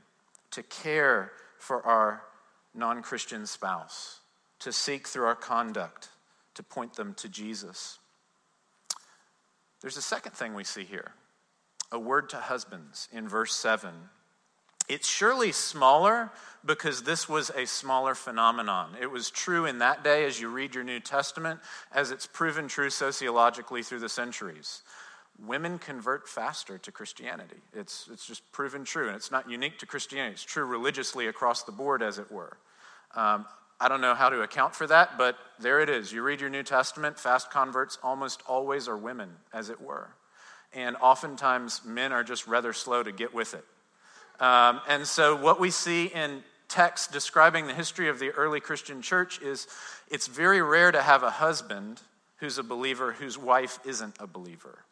to 0.51 0.63
care 0.63 1.33
for 1.59 1.85
our 1.87 2.23
non 2.75 3.03
Christian 3.03 3.47
spouse, 3.47 4.21
to 4.59 4.73
seek 4.73 5.07
through 5.07 5.27
our 5.27 5.35
conduct 5.35 6.09
to 6.55 6.63
point 6.63 6.95
them 6.95 7.15
to 7.15 7.29
Jesus. 7.29 7.99
There's 9.81 9.97
a 9.97 10.03
second 10.03 10.33
thing 10.33 10.55
we 10.55 10.65
see 10.65 10.85
here 10.85 11.13
a 11.91 11.99
word 11.99 12.29
to 12.31 12.37
husbands 12.37 13.09
in 13.13 13.27
verse 13.29 13.55
7. 13.55 13.91
It's 14.89 15.09
surely 15.09 15.53
smaller 15.53 16.31
because 16.65 17.03
this 17.03 17.29
was 17.29 17.51
a 17.51 17.67
smaller 17.67 18.15
phenomenon. 18.15 18.97
It 19.01 19.11
was 19.11 19.31
true 19.31 19.67
in 19.67 19.79
that 19.79 20.03
day 20.03 20.25
as 20.25 20.41
you 20.41 20.49
read 20.49 20.75
your 20.75 20.85
New 20.85 21.01
Testament, 21.01 21.61
as 21.93 22.11
it's 22.11 22.27
proven 22.27 22.69
true 22.69 22.91
sociologically 22.91 23.83
through 23.83 24.01
the 24.01 24.09
centuries. 24.09 24.83
Women 25.47 25.79
convert 25.79 26.27
faster 26.27 26.79
to 26.79 26.91
Christianity. 26.91 27.59
It's, 27.75 28.09
it's 28.11 28.27
just 28.27 28.51
proven 28.51 28.85
true, 28.85 29.07
and 29.07 29.17
it's 29.17 29.31
not 29.31 29.49
unique 29.49 29.79
to 29.79 29.87
Christianity. 29.87 30.33
It's 30.33 30.43
true 30.43 30.65
religiously 30.65 31.27
across 31.27 31.63
the 31.63 31.73
board, 31.73 32.03
as 32.03 32.19
it 32.19 32.33
were. 32.33 32.57
Um, 33.15 33.47
I 33.81 33.89
don't 33.89 34.01
know 34.01 34.15
how 34.15 34.29
to 34.29 34.43
account 34.43 34.75
for 34.75 34.87
that, 34.89 35.17
but 35.17 35.37
there 35.61 35.81
it 35.81 35.89
is. 35.89 36.13
You 36.13 36.23
read 36.23 36.41
your 36.41 36.51
New 36.51 36.65
Testament, 36.65 37.19
fast 37.19 37.51
converts 37.51 37.99
almost 38.03 38.43
always 38.47 38.89
are 38.89 38.97
women, 38.97 39.31
as 39.53 39.71
it 39.71 39.81
were. 39.81 40.09
And 40.73 40.97
oftentimes, 40.97 41.83
men 41.85 42.13
are 42.13 42.25
just 42.25 42.47
rather 42.47 42.73
slow 42.73 43.03
to 43.03 43.13
get 43.13 43.33
with 43.33 43.55
it. 43.55 43.65
Um, 44.43 44.81
and 44.89 45.07
so, 45.07 45.37
what 45.37 45.61
we 45.61 45.71
see 45.71 46.07
in 46.07 46.43
text 46.69 47.13
describing 47.13 47.67
the 47.67 47.75
history 47.75 48.09
of 48.09 48.19
the 48.19 48.31
early 48.31 48.61
Christian 48.61 49.01
church 49.01 49.41
is 49.41 49.67
it's 50.11 50.27
very 50.27 50.61
rare 50.61 50.93
to 50.93 51.01
have 51.01 51.23
a 51.23 51.31
husband 51.31 52.03
who's 52.37 52.59
a 52.59 52.63
believer 52.63 53.13
whose 53.13 53.39
wife 53.39 53.79
isn't 53.85 54.17
a 54.21 54.27
believer. 54.27 54.85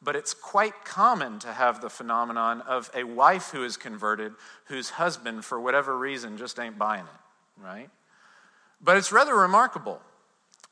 But 0.00 0.16
it's 0.16 0.34
quite 0.34 0.84
common 0.84 1.38
to 1.40 1.52
have 1.52 1.80
the 1.80 1.90
phenomenon 1.90 2.60
of 2.62 2.90
a 2.94 3.04
wife 3.04 3.50
who 3.50 3.64
is 3.64 3.76
converted 3.76 4.32
whose 4.66 4.90
husband, 4.90 5.44
for 5.44 5.60
whatever 5.60 5.98
reason, 5.98 6.36
just 6.36 6.58
ain't 6.60 6.78
buying 6.78 7.04
it, 7.04 7.62
right? 7.62 7.88
But 8.80 8.96
it's 8.96 9.12
rather 9.12 9.34
remarkable. 9.34 10.00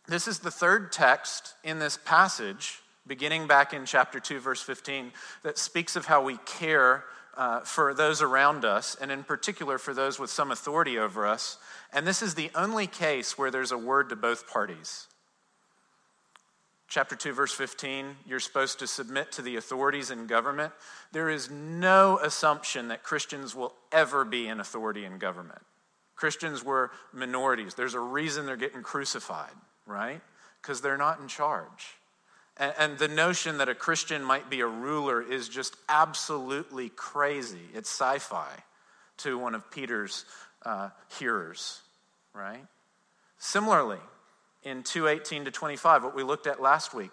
This 0.08 0.26
is 0.26 0.40
the 0.40 0.50
third 0.50 0.92
text 0.92 1.54
in 1.62 1.78
this 1.78 1.96
passage, 1.96 2.80
beginning 3.06 3.46
back 3.46 3.72
in 3.72 3.86
chapter 3.86 4.18
2, 4.18 4.40
verse 4.40 4.60
15, 4.60 5.12
that 5.42 5.58
speaks 5.58 5.96
of 5.96 6.06
how 6.06 6.22
we 6.22 6.38
care 6.44 7.04
uh, 7.36 7.60
for 7.60 7.94
those 7.94 8.20
around 8.20 8.64
us, 8.64 8.96
and 9.00 9.10
in 9.10 9.24
particular 9.24 9.78
for 9.78 9.94
those 9.94 10.18
with 10.18 10.30
some 10.30 10.50
authority 10.50 10.98
over 10.98 11.26
us. 11.26 11.58
And 11.92 12.06
this 12.06 12.22
is 12.22 12.34
the 12.34 12.50
only 12.54 12.86
case 12.86 13.38
where 13.38 13.50
there's 13.50 13.72
a 13.72 13.78
word 13.78 14.08
to 14.10 14.16
both 14.16 14.46
parties. 14.46 15.06
Chapter 16.88 17.16
2, 17.16 17.32
verse 17.32 17.54
15, 17.54 18.16
you're 18.26 18.38
supposed 18.38 18.78
to 18.80 18.86
submit 18.86 19.32
to 19.32 19.40
the 19.40 19.56
authorities 19.56 20.10
in 20.10 20.26
government. 20.26 20.74
There 21.12 21.30
is 21.30 21.50
no 21.50 22.18
assumption 22.18 22.88
that 22.88 23.02
Christians 23.02 23.54
will 23.54 23.72
ever 23.90 24.26
be 24.26 24.46
in 24.46 24.60
authority 24.60 25.06
in 25.06 25.16
government. 25.16 25.62
Christians 26.22 26.62
were 26.62 26.92
minorities. 27.12 27.74
There's 27.74 27.94
a 27.94 28.00
reason 28.00 28.46
they're 28.46 28.54
getting 28.54 28.85
crucified, 28.85 29.50
right? 29.87 30.20
Because 30.61 30.80
they're 30.80 30.96
not 30.96 31.18
in 31.18 31.26
charge. 31.26 31.96
And, 32.56 32.72
and 32.78 32.98
the 32.98 33.08
notion 33.08 33.58
that 33.58 33.68
a 33.68 33.74
Christian 33.74 34.22
might 34.22 34.48
be 34.48 34.61
a 34.61 34.66
ruler 34.68 35.20
is 35.20 35.48
just 35.48 35.74
absolutely 35.88 36.90
crazy. 36.90 37.66
It's 37.74 37.90
sci 37.90 38.20
fi 38.20 38.46
to 39.16 39.37
one 39.37 39.56
of 39.56 39.68
Peter's 39.72 40.24
uh, 40.64 40.90
hearers, 41.18 41.80
right? 42.32 42.64
Similarly, 43.40 43.98
in 44.62 44.85
218 44.85 45.46
to 45.46 45.50
25, 45.50 46.04
what 46.04 46.14
we 46.14 46.22
looked 46.22 46.46
at 46.46 46.62
last 46.62 46.94
week, 46.94 47.11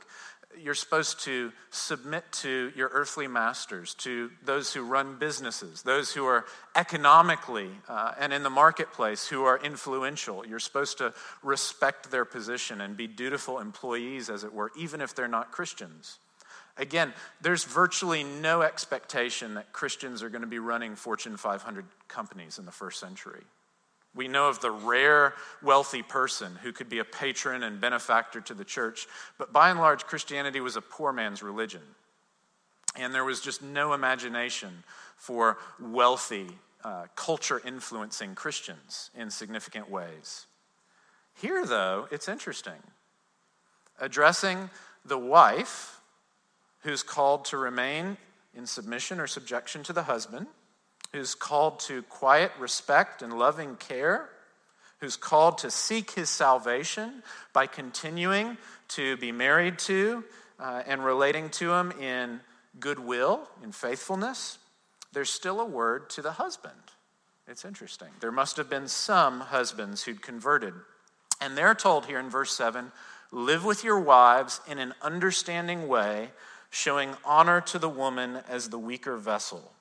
you're 0.58 0.76
supposed 0.76 1.22
to 1.22 1.52
submit 1.70 2.30
to 2.32 2.72
your 2.76 2.90
earthly 2.90 3.28
masters, 3.28 3.94
to 3.96 4.32
those 4.44 4.74
who 4.74 4.82
run 4.82 5.18
businesses, 5.18 5.84
those 5.84 6.12
who 6.12 6.26
are 6.26 6.46
economically 6.76 7.70
uh, 7.88 8.14
and 8.20 8.34
in 8.34 8.44
the 8.44 8.50
marketplace 8.50 9.28
who 9.28 9.44
are 9.44 9.58
influential. 9.64 10.46
You're 10.46 10.60
supposed 10.60 10.98
to 10.98 11.14
respect 11.44 12.12
their 12.12 12.26
position 12.26 12.82
and 12.82 12.98
be 12.98 13.08
dutiful 13.08 13.60
employees, 13.60 14.30
as 14.30 14.44
it 14.44 14.54
were, 14.54 14.72
even 14.78 15.02
if 15.02 15.16
they're 15.16 15.28
not 15.28 15.52
Christians. 15.52 16.18
Again, 16.78 17.14
there's 17.42 17.66
virtually 17.66 18.24
no 18.24 18.62
expectation 18.62 19.56
that 19.56 19.74
Christians 19.74 20.24
are 20.24 20.30
going 20.30 20.42
to 20.42 20.48
be 20.48 20.60
running 20.60 20.96
Fortune 20.96 21.36
500 21.36 21.86
companies 22.08 22.58
in 22.58 22.66
the 22.66 22.72
first 22.72 23.00
century. 23.00 23.44
We 24.16 24.28
know 24.28 24.50
of 24.50 24.60
the 24.60 24.72
rare 24.72 25.34
wealthy 25.62 26.02
person 26.02 26.58
who 26.64 26.72
could 26.72 26.90
be 26.90 27.00
a 27.00 27.06
patron 27.06 27.64
and 27.64 27.80
benefactor 27.80 28.42
to 28.42 28.54
the 28.54 28.66
church, 28.66 29.08
but 29.38 29.54
by 29.54 29.70
and 29.70 29.80
large, 29.80 30.06
Christianity 30.06 30.60
was 30.62 30.76
a 30.76 30.82
poor 30.82 31.14
man's 31.14 31.44
religion. 31.44 31.82
And 32.96 33.14
there 33.14 33.24
was 33.24 33.40
just 33.40 33.62
no 33.62 33.94
imagination 33.94 34.84
for 35.16 35.58
wealthy, 35.80 36.48
uh, 36.84 37.06
culture 37.16 37.62
influencing 37.64 38.34
Christians 38.34 39.12
in 39.16 39.30
significant 39.30 39.90
ways. 39.90 40.48
Here, 41.36 41.66
though, 41.66 42.08
it's 42.12 42.28
interesting. 42.28 42.82
Addressing 44.00 44.70
the 45.06 45.18
wife 45.18 46.02
who's 46.82 47.04
called 47.04 47.46
to 47.46 47.58
remain 47.58 48.18
in 48.56 48.66
submission 48.66 49.20
or 49.20 49.28
subjection 49.28 49.84
to 49.84 49.94
the 49.94 50.04
husband 50.04 50.48
who's 51.12 51.36
called 51.36 51.80
to 51.80 52.04
quiet 52.04 52.52
respect 52.60 53.22
and 53.22 53.38
loving 53.38 53.76
care, 53.76 54.30
who's 55.00 55.16
called 55.16 55.58
to 55.60 55.72
seek 55.72 56.12
his 56.12 56.30
salvation 56.30 57.24
by 57.54 57.66
continuing 57.66 58.58
to 58.90 59.18
be 59.18 59.32
married 59.32 59.80
to 59.80 60.24
uh, 60.60 60.84
and 60.86 61.04
relating 61.04 61.50
to 61.50 61.72
him 61.72 61.92
in 61.94 62.40
goodwill, 62.80 63.48
in 63.64 63.72
faithfulness, 63.72 64.60
there's 65.14 65.30
still 65.30 65.60
a 65.60 65.66
word 65.66 66.10
to 66.12 66.22
the 66.22 66.34
husband. 66.34 66.74
It's 67.48 67.66
interesting. 67.66 68.10
There 68.20 68.32
must 68.32 68.58
have 68.58 68.70
been 68.70 68.88
some 68.88 69.40
husbands 69.40 70.04
who'd 70.04 70.22
converted. 70.22 70.74
And 71.42 71.58
they're 71.58 71.74
told 71.74 72.06
here 72.06 72.20
in 72.20 72.30
verse 72.30 72.52
7 72.52 72.92
live 73.32 73.64
with 73.64 73.84
your 73.84 74.00
wives 74.00 74.60
in 74.68 74.80
an 74.80 74.94
understanding 75.02 75.88
way, 75.88 76.32
showing 76.70 77.16
honor 77.24 77.62
to 77.62 77.80
the 77.80 77.90
woman 77.90 78.40
as 78.48 78.70
the 78.70 78.78
weaker 78.78 79.18
vessel 79.18 79.72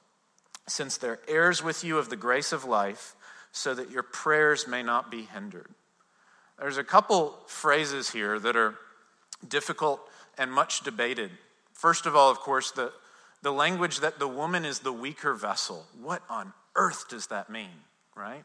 since 0.69 0.97
they're 0.97 1.21
heirs 1.27 1.63
with 1.63 1.83
you 1.83 1.99
of 1.99 2.09
the 2.09 2.17
grace 2.17 2.53
of 2.53 2.65
life, 2.65 3.17
so 3.53 3.75
that 3.75 3.91
your 3.91 4.03
prayers 4.03 4.69
may 4.69 4.83
not 4.83 5.11
be 5.11 5.23
hindered. 5.23 5.69
There's 6.59 6.79
a 6.79 6.85
couple 6.85 7.39
phrases 7.47 8.11
here 8.11 8.39
that 8.39 8.57
are 8.57 8.75
difficult 9.47 10.01
and 10.37 10.53
much 10.53 10.83
debated. 10.83 11.31
First 11.73 12.07
of 12.07 12.17
all, 12.17 12.31
of 12.31 12.39
course, 12.39 12.73
the, 12.73 12.93
the 13.43 13.53
language 13.53 14.01
that 14.01 14.19
the 14.19 14.29
woman 14.29 14.65
is 14.65 14.81
the 14.81 14.93
weaker 14.93 15.35
vessel. 15.35 15.87
What 16.01 16.23
on 16.29 16.53
earth 16.75 17.09
does 17.09 17.29
that 17.29 17.51
mean, 17.51 17.85
right? 18.17 18.45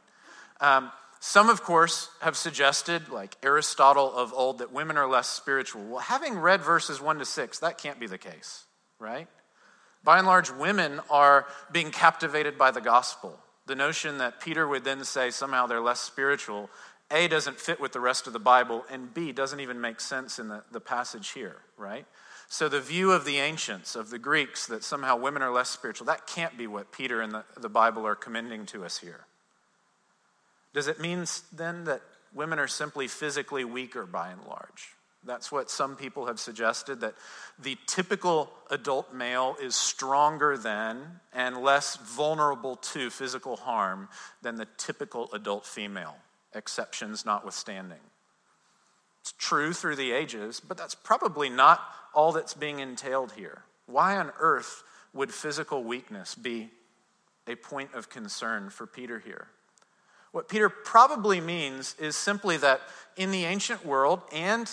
Um, 0.61 0.91
some, 1.19 1.49
of 1.49 1.63
course, 1.63 2.09
have 2.19 2.35
suggested, 2.35 3.09
like 3.09 3.37
Aristotle 3.41 4.13
of 4.13 4.33
old, 4.33 4.59
that 4.59 4.73
women 4.73 4.97
are 4.97 5.07
less 5.07 5.27
spiritual. 5.27 5.81
Well, 5.83 5.99
having 5.99 6.37
read 6.37 6.61
verses 6.61 7.01
1 7.01 7.19
to 7.19 7.25
6, 7.25 7.59
that 7.59 7.77
can't 7.77 7.99
be 7.99 8.07
the 8.07 8.17
case, 8.17 8.65
right? 8.99 9.27
By 10.03 10.17
and 10.17 10.27
large, 10.27 10.51
women 10.51 10.99
are 11.09 11.45
being 11.71 11.91
captivated 11.91 12.57
by 12.57 12.71
the 12.71 12.81
gospel. 12.81 13.39
The 13.65 13.75
notion 13.75 14.17
that 14.17 14.41
Peter 14.41 14.67
would 14.67 14.83
then 14.83 15.03
say 15.05 15.31
somehow 15.31 15.67
they're 15.67 15.79
less 15.79 16.01
spiritual, 16.01 16.69
A, 17.09 17.27
doesn't 17.27 17.59
fit 17.59 17.79
with 17.79 17.93
the 17.93 18.01
rest 18.01 18.27
of 18.27 18.33
the 18.33 18.39
Bible, 18.39 18.83
and 18.89 19.13
B, 19.13 19.31
doesn't 19.31 19.61
even 19.61 19.79
make 19.79 20.01
sense 20.01 20.39
in 20.39 20.49
the, 20.49 20.63
the 20.71 20.81
passage 20.81 21.29
here, 21.29 21.57
right? 21.77 22.05
So 22.49 22.67
the 22.67 22.81
view 22.81 23.11
of 23.13 23.23
the 23.23 23.37
ancients, 23.37 23.95
of 23.95 24.09
the 24.09 24.19
Greeks, 24.19 24.67
that 24.67 24.83
somehow 24.83 25.15
women 25.15 25.41
are 25.41 25.51
less 25.51 25.69
spiritual, 25.69 26.07
that 26.07 26.27
can't 26.27 26.57
be 26.57 26.67
what 26.67 26.91
Peter 26.91 27.21
and 27.21 27.31
the, 27.31 27.45
the 27.57 27.69
Bible 27.69 28.05
are 28.05 28.15
commending 28.15 28.65
to 28.67 28.83
us 28.83 28.97
here. 28.97 29.25
Does 30.73 30.87
it 30.87 30.99
mean 30.99 31.25
then 31.51 31.85
that 31.85 32.01
women 32.33 32.59
are 32.59 32.67
simply 32.67 33.07
physically 33.07 33.63
weaker 33.63 34.05
by 34.05 34.29
and 34.29 34.43
large? 34.43 34.89
That's 35.25 35.51
what 35.51 35.69
some 35.69 35.95
people 35.95 36.25
have 36.25 36.39
suggested 36.39 37.01
that 37.01 37.15
the 37.57 37.77
typical 37.87 38.51
adult 38.69 39.13
male 39.13 39.55
is 39.61 39.75
stronger 39.75 40.57
than 40.57 41.21
and 41.33 41.57
less 41.57 41.95
vulnerable 41.95 42.75
to 42.77 43.09
physical 43.09 43.55
harm 43.55 44.09
than 44.41 44.55
the 44.55 44.67
typical 44.77 45.29
adult 45.33 45.65
female, 45.65 46.17
exceptions 46.53 47.25
notwithstanding. 47.25 47.99
It's 49.21 49.33
true 49.37 49.71
through 49.71 49.95
the 49.95 50.11
ages, 50.11 50.59
but 50.59 50.75
that's 50.77 50.95
probably 50.95 51.49
not 51.49 51.81
all 52.13 52.33
that's 52.33 52.53
being 52.53 52.79
entailed 52.79 53.31
here. 53.33 53.63
Why 53.85 54.17
on 54.17 54.31
earth 54.39 54.83
would 55.13 55.33
physical 55.33 55.83
weakness 55.83 56.35
be 56.35 56.69
a 57.47 57.55
point 57.55 57.93
of 57.93 58.09
concern 58.09 58.69
for 58.69 58.85
Peter 58.85 59.19
here? 59.19 59.47
What 60.33 60.49
Peter 60.49 60.67
probably 60.67 61.39
means 61.39 61.95
is 61.99 62.15
simply 62.15 62.57
that 62.57 62.81
in 63.15 63.31
the 63.31 63.45
ancient 63.45 63.85
world 63.85 64.21
and 64.33 64.69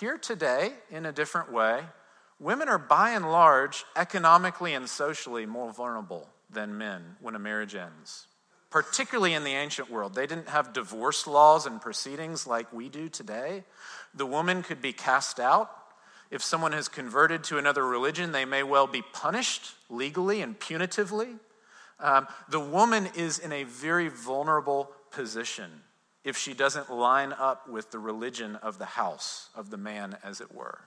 here 0.00 0.16
today, 0.16 0.72
in 0.90 1.06
a 1.06 1.12
different 1.12 1.52
way, 1.52 1.82
women 2.40 2.68
are 2.68 2.78
by 2.78 3.10
and 3.10 3.30
large 3.30 3.84
economically 3.94 4.74
and 4.74 4.88
socially 4.88 5.46
more 5.46 5.72
vulnerable 5.72 6.28
than 6.50 6.78
men 6.78 7.16
when 7.20 7.34
a 7.34 7.38
marriage 7.38 7.74
ends. 7.74 8.26
Particularly 8.70 9.34
in 9.34 9.44
the 9.44 9.52
ancient 9.52 9.90
world, 9.90 10.14
they 10.14 10.26
didn't 10.26 10.48
have 10.48 10.72
divorce 10.72 11.26
laws 11.26 11.66
and 11.66 11.80
proceedings 11.80 12.46
like 12.46 12.72
we 12.72 12.88
do 12.88 13.08
today. 13.08 13.64
The 14.14 14.24
woman 14.24 14.62
could 14.62 14.80
be 14.80 14.94
cast 14.94 15.38
out. 15.38 15.70
If 16.30 16.42
someone 16.42 16.72
has 16.72 16.88
converted 16.88 17.44
to 17.44 17.58
another 17.58 17.86
religion, 17.86 18.32
they 18.32 18.46
may 18.46 18.62
well 18.62 18.86
be 18.86 19.02
punished 19.12 19.74
legally 19.90 20.40
and 20.40 20.58
punitively. 20.58 21.38
Um, 22.00 22.26
the 22.48 22.60
woman 22.60 23.10
is 23.14 23.38
in 23.38 23.52
a 23.52 23.64
very 23.64 24.08
vulnerable 24.08 24.90
position 25.10 25.70
if 26.24 26.36
she 26.36 26.54
doesn't 26.54 26.90
line 26.90 27.32
up 27.32 27.68
with 27.68 27.90
the 27.90 27.98
religion 27.98 28.56
of 28.56 28.78
the 28.78 28.84
house, 28.84 29.48
of 29.54 29.70
the 29.70 29.76
man, 29.76 30.16
as 30.22 30.40
it 30.40 30.54
were. 30.54 30.80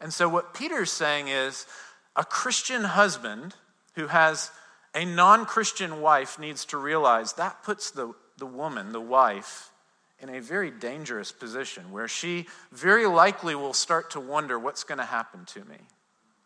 And 0.00 0.12
so, 0.12 0.28
what 0.28 0.54
Peter's 0.54 0.92
saying 0.92 1.28
is 1.28 1.66
a 2.14 2.24
Christian 2.24 2.84
husband 2.84 3.54
who 3.94 4.08
has 4.08 4.50
a 4.94 5.04
non 5.04 5.46
Christian 5.46 6.00
wife 6.00 6.38
needs 6.38 6.64
to 6.66 6.76
realize 6.76 7.34
that 7.34 7.62
puts 7.62 7.90
the, 7.90 8.12
the 8.38 8.46
woman, 8.46 8.92
the 8.92 9.00
wife, 9.00 9.70
in 10.20 10.30
a 10.30 10.40
very 10.40 10.70
dangerous 10.70 11.32
position 11.32 11.92
where 11.92 12.08
she 12.08 12.46
very 12.72 13.06
likely 13.06 13.54
will 13.54 13.74
start 13.74 14.10
to 14.10 14.20
wonder 14.20 14.58
what's 14.58 14.84
going 14.84 14.98
to 14.98 15.04
happen 15.04 15.44
to 15.46 15.64
me. 15.64 15.76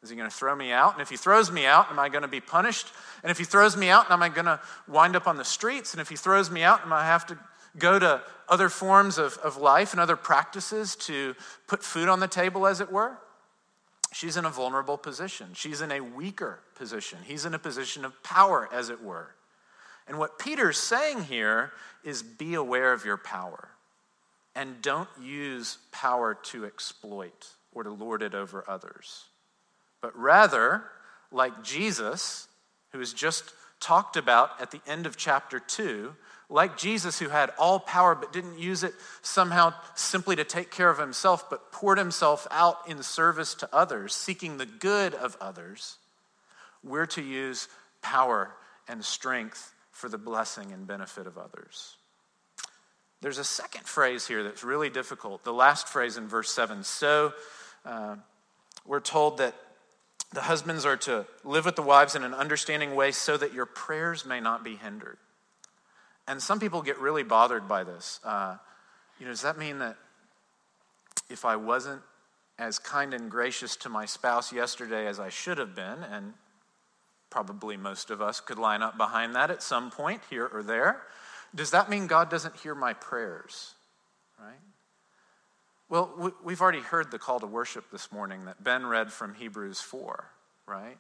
Is 0.03 0.11
he 0.11 0.17
going 0.17 0.31
to 0.31 0.35
throw 0.35 0.57
me 0.57 0.73
out? 0.73 0.95
And 0.95 1.03
if 1.03 1.11
he 1.11 1.17
throws 1.17 1.53
me 1.53 1.67
out, 1.67 1.91
am 1.91 1.99
I 1.99 2.09
going 2.09 2.23
to 2.23 2.29
be 2.29 2.41
punished? 2.41 2.87
And 3.23 3.31
if 3.31 3.39
he 3.39 3.45
throws 3.45 3.77
me 3.77 3.91
out, 3.91 4.11
am 4.11 4.23
I 4.23 4.31
going 4.31 4.47
to 4.47 4.59
wind 4.89 5.15
up 5.15 5.29
on 5.29 5.37
the 5.37 5.45
streets? 5.45 5.93
And 5.93 6.01
if 6.01 6.09
he 6.09 6.17
throws 6.17 6.51
me 6.51 6.63
out, 6.63 6.83
am 6.83 6.93
I 6.93 7.05
have 7.05 7.27
to 7.27 7.39
go 7.79 7.99
to 7.99 8.23
other 8.49 8.69
forms 8.69 9.19
of, 9.19 9.39
of 9.39 9.57
life 9.57 9.93
and 9.93 10.01
other 10.01 10.17
practices 10.17 10.97
to 10.97 11.35
put 11.67 11.83
food 11.83 12.09
on 12.09 12.21
the 12.21 12.29
table, 12.29 12.67
as 12.67 12.81
it 12.81 12.91
were, 12.91 13.17
she's 14.13 14.37
in 14.37 14.45
a 14.45 14.51
vulnerable 14.51 14.99
position. 14.99 15.49
She's 15.55 15.81
in 15.81 15.93
a 15.93 16.01
weaker 16.01 16.61
position. 16.75 17.21
He's 17.25 17.45
in 17.45 17.55
a 17.55 17.59
position 17.59 18.05
of 18.05 18.21
power, 18.23 18.69
as 18.73 18.89
it 18.91 19.03
were. 19.03 19.35
And 20.09 20.19
what 20.19 20.39
Peter's 20.39 20.79
saying 20.79 21.25
here 21.25 21.73
is 22.03 22.23
be 22.23 22.55
aware 22.55 22.93
of 22.93 23.05
your 23.05 23.17
power 23.17 23.69
and 24.55 24.83
don't 24.83 25.09
use 25.21 25.79
power 25.93 26.35
to 26.35 26.65
exploit 26.65 27.47
or 27.73 27.85
to 27.85 27.91
lord 27.91 28.23
it 28.23 28.35
over 28.35 28.65
others. 28.67 29.27
But 30.01 30.17
rather, 30.19 30.85
like 31.31 31.63
Jesus, 31.63 32.49
who 32.93 33.01
is 33.01 33.13
just 33.13 33.53
talked 33.79 34.17
about 34.17 34.61
at 34.61 34.71
the 34.71 34.81
end 34.87 35.07
of 35.07 35.17
chapter 35.17 35.61
2, 35.61 36.15
like 36.51 36.77
Jesus, 36.77 37.19
who 37.19 37.29
had 37.29 37.51
all 37.59 37.79
power 37.79 38.15
but 38.15 38.33
didn't 38.33 38.59
use 38.59 38.83
it 38.83 38.93
somehow 39.23 39.73
simply 39.95 40.37
to 40.37 40.45
take 40.45 40.71
care 40.71 40.91
of 40.91 40.99
himself, 40.99 41.49
but 41.49 41.71
poured 41.71 41.97
himself 41.97 42.47
out 42.51 42.77
in 42.89 43.03
service 43.03 43.55
to 43.55 43.69
others, 43.73 44.15
seeking 44.15 44.59
the 44.59 44.67
good 44.67 45.15
of 45.15 45.37
others, 45.41 45.97
we're 46.83 47.07
to 47.07 47.23
use 47.23 47.69
power 48.03 48.51
and 48.89 49.05
strength 49.05 49.73
for 49.93 50.09
the 50.09 50.19
blessing 50.19 50.73
and 50.73 50.87
benefit 50.87 51.27
of 51.27 51.39
others. 51.39 51.97
There's 53.21 53.39
a 53.39 53.45
second 53.45 53.85
phrase 53.85 54.27
here 54.27 54.43
that's 54.43 54.65
really 54.65 54.91
difficult. 54.91 55.45
The 55.45 55.53
last 55.53 55.89
phrase 55.89 56.17
in 56.17 56.27
verse 56.27 56.51
7. 56.51 56.83
So 56.85 57.35
uh, 57.85 58.17
we're 58.87 59.01
told 59.01 59.39
that 59.39 59.55
the 60.33 60.43
husbands 60.43 60.87
are 60.87 60.97
to 60.97 61.27
live 61.45 61.67
with 61.67 61.77
the 61.77 61.83
wives 61.83 62.15
in 62.15 62.25
an 62.25 62.35
understanding 62.35 62.95
way 62.95 63.13
so 63.13 63.37
that 63.37 63.53
your 63.53 63.67
prayers 63.67 64.25
may 64.25 64.41
not 64.41 64.65
be 64.65 64.77
hindered. 64.77 65.19
And 66.31 66.41
some 66.41 66.61
people 66.61 66.81
get 66.81 67.01
really 67.01 67.25
bothered 67.25 67.67
by 67.67 67.83
this. 67.83 68.21
Uh, 68.23 68.57
you 69.19 69.27
know, 69.27 69.33
does 69.33 69.43
that 69.43 69.59
mean 69.59 69.81
that 69.81 69.97
if 71.29 71.45
I 71.45 71.57
wasn't 71.57 72.03
as 72.57 72.79
kind 72.79 73.13
and 73.13 73.29
gracious 73.29 73.75
to 73.79 73.89
my 73.89 74.07
spouse 74.07 74.53
yesterday 74.53 75.09
as 75.09 75.19
I 75.19 75.29
should 75.29 75.59
have 75.59 75.75
been, 75.75 76.05
and 76.05 76.35
probably 77.31 77.77
most 77.77 78.11
of 78.11 78.23
us 78.23 78.39
could 78.39 78.61
line 78.61 78.81
up 78.81 78.97
behind 78.97 79.35
that 79.35 79.51
at 79.51 79.61
some 79.61 79.91
point 79.91 80.23
here 80.31 80.47
or 80.47 80.63
there, 80.63 81.03
does 81.53 81.73
that 81.73 81.91
mean 81.91 82.07
God 82.07 82.31
doesn't 82.31 82.55
hear 82.59 82.77
my 82.77 82.93
prayers? 82.93 83.75
Right? 84.39 84.55
Well, 85.89 86.33
we've 86.45 86.61
already 86.61 86.79
heard 86.79 87.11
the 87.11 87.19
call 87.19 87.41
to 87.41 87.47
worship 87.47 87.91
this 87.91 88.13
morning 88.13 88.45
that 88.45 88.63
Ben 88.63 88.87
read 88.87 89.11
from 89.11 89.35
Hebrews 89.35 89.81
4, 89.81 90.31
right? 90.69 90.97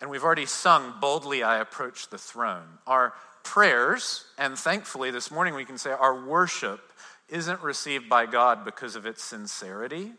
And 0.00 0.10
we've 0.10 0.24
already 0.24 0.46
sung, 0.46 0.94
Boldly 1.00 1.44
I 1.44 1.58
Approach 1.60 2.10
the 2.10 2.18
Throne. 2.18 2.66
Our 2.84 3.14
prayers, 3.46 4.24
and 4.36 4.58
thankfully 4.58 5.12
this 5.12 5.30
morning 5.30 5.54
we 5.54 5.64
can 5.64 5.78
say 5.78 5.90
our 5.90 6.26
worship 6.26 6.80
isn't 7.28 7.62
received 7.62 8.08
by 8.08 8.26
God 8.26 8.64
because 8.64 8.96
of 8.96 9.06
its 9.06 9.22
sincerity 9.22 10.12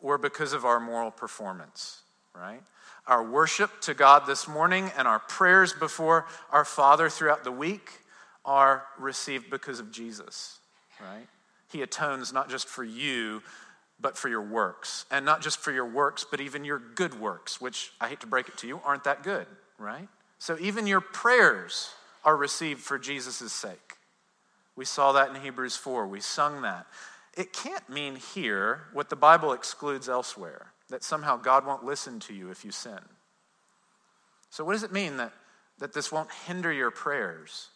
or 0.00 0.16
because 0.16 0.52
of 0.52 0.64
our 0.64 0.78
moral 0.78 1.10
performance, 1.10 2.02
right? 2.32 2.62
Our 3.08 3.28
worship 3.28 3.80
to 3.82 3.92
God 3.92 4.22
this 4.26 4.46
morning 4.46 4.92
and 4.96 5.08
our 5.08 5.18
prayers 5.18 5.72
before 5.72 6.26
our 6.52 6.64
Father 6.64 7.10
throughout 7.10 7.42
the 7.42 7.50
week 7.50 7.90
are 8.44 8.84
received 8.98 9.50
because 9.50 9.80
of 9.80 9.90
Jesus, 9.90 10.58
right? 11.00 11.26
He 11.72 11.82
atones 11.82 12.32
not 12.32 12.48
just 12.48 12.68
for 12.68 12.84
you, 12.84 13.42
but 14.00 14.16
for 14.16 14.28
your 14.28 14.42
works. 14.42 15.06
And 15.10 15.26
not 15.26 15.42
just 15.42 15.58
for 15.58 15.72
your 15.72 15.86
works, 15.86 16.24
but 16.30 16.40
even 16.40 16.64
your 16.64 16.78
good 16.78 17.20
works, 17.20 17.60
which 17.60 17.90
I 18.00 18.08
hate 18.08 18.20
to 18.20 18.28
break 18.28 18.48
it 18.48 18.56
to 18.58 18.68
you, 18.68 18.80
aren't 18.84 19.04
that 19.04 19.24
good, 19.24 19.46
right? 19.76 20.08
So 20.38 20.56
even 20.60 20.86
your 20.86 21.00
prayers 21.00 21.90
are 22.24 22.36
received 22.36 22.80
for 22.80 22.98
Jesus' 22.98 23.52
sake. 23.52 23.94
We 24.74 24.84
saw 24.84 25.12
that 25.12 25.30
in 25.30 25.40
Hebrews 25.40 25.76
4. 25.76 26.06
We 26.06 26.20
sung 26.20 26.62
that. 26.62 26.86
It 27.36 27.52
can't 27.52 27.88
mean 27.88 28.16
here 28.16 28.84
what 28.92 29.08
the 29.08 29.16
Bible 29.16 29.52
excludes 29.52 30.08
elsewhere, 30.08 30.72
that 30.88 31.04
somehow 31.04 31.36
God 31.36 31.66
won't 31.66 31.84
listen 31.84 32.18
to 32.20 32.34
you 32.34 32.50
if 32.50 32.64
you 32.64 32.70
sin. 32.70 32.98
So, 34.50 34.64
what 34.64 34.72
does 34.72 34.82
it 34.82 34.92
mean 34.92 35.18
that, 35.18 35.32
that 35.78 35.92
this 35.92 36.10
won't 36.10 36.30
hinder 36.46 36.72
your 36.72 36.90
prayers? 36.90 37.68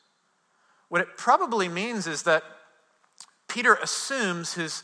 What 0.89 1.01
it 1.01 1.17
probably 1.17 1.69
means 1.69 2.07
is 2.07 2.23
that 2.25 2.43
Peter 3.49 3.75
assumes 3.75 4.55
his 4.55 4.83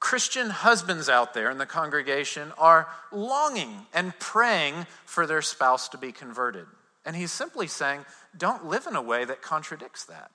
Christian 0.00 0.50
husbands 0.50 1.08
out 1.08 1.34
there 1.34 1.50
in 1.50 1.58
the 1.58 1.66
congregation 1.66 2.52
are 2.56 2.88
longing 3.10 3.86
and 3.92 4.16
praying 4.18 4.86
for 5.04 5.26
their 5.26 5.42
spouse 5.42 5.88
to 5.90 5.98
be 5.98 6.12
converted. 6.12 6.66
And 7.08 7.16
he's 7.16 7.32
simply 7.32 7.68
saying, 7.68 8.04
don't 8.36 8.66
live 8.66 8.86
in 8.86 8.94
a 8.94 9.00
way 9.00 9.24
that 9.24 9.40
contradicts 9.40 10.04
that. 10.04 10.30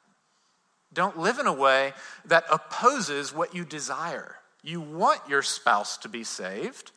Don't 0.91 1.19
live 1.19 1.37
in 1.37 1.45
a 1.45 1.53
way 1.53 1.93
that 2.25 2.45
opposes 2.51 3.31
what 3.31 3.53
you 3.53 3.63
desire. 3.63 4.37
You 4.63 4.81
want 4.81 5.21
your 5.29 5.43
spouse 5.43 5.97
to 5.99 6.09
be 6.09 6.23
saved. 6.23 6.89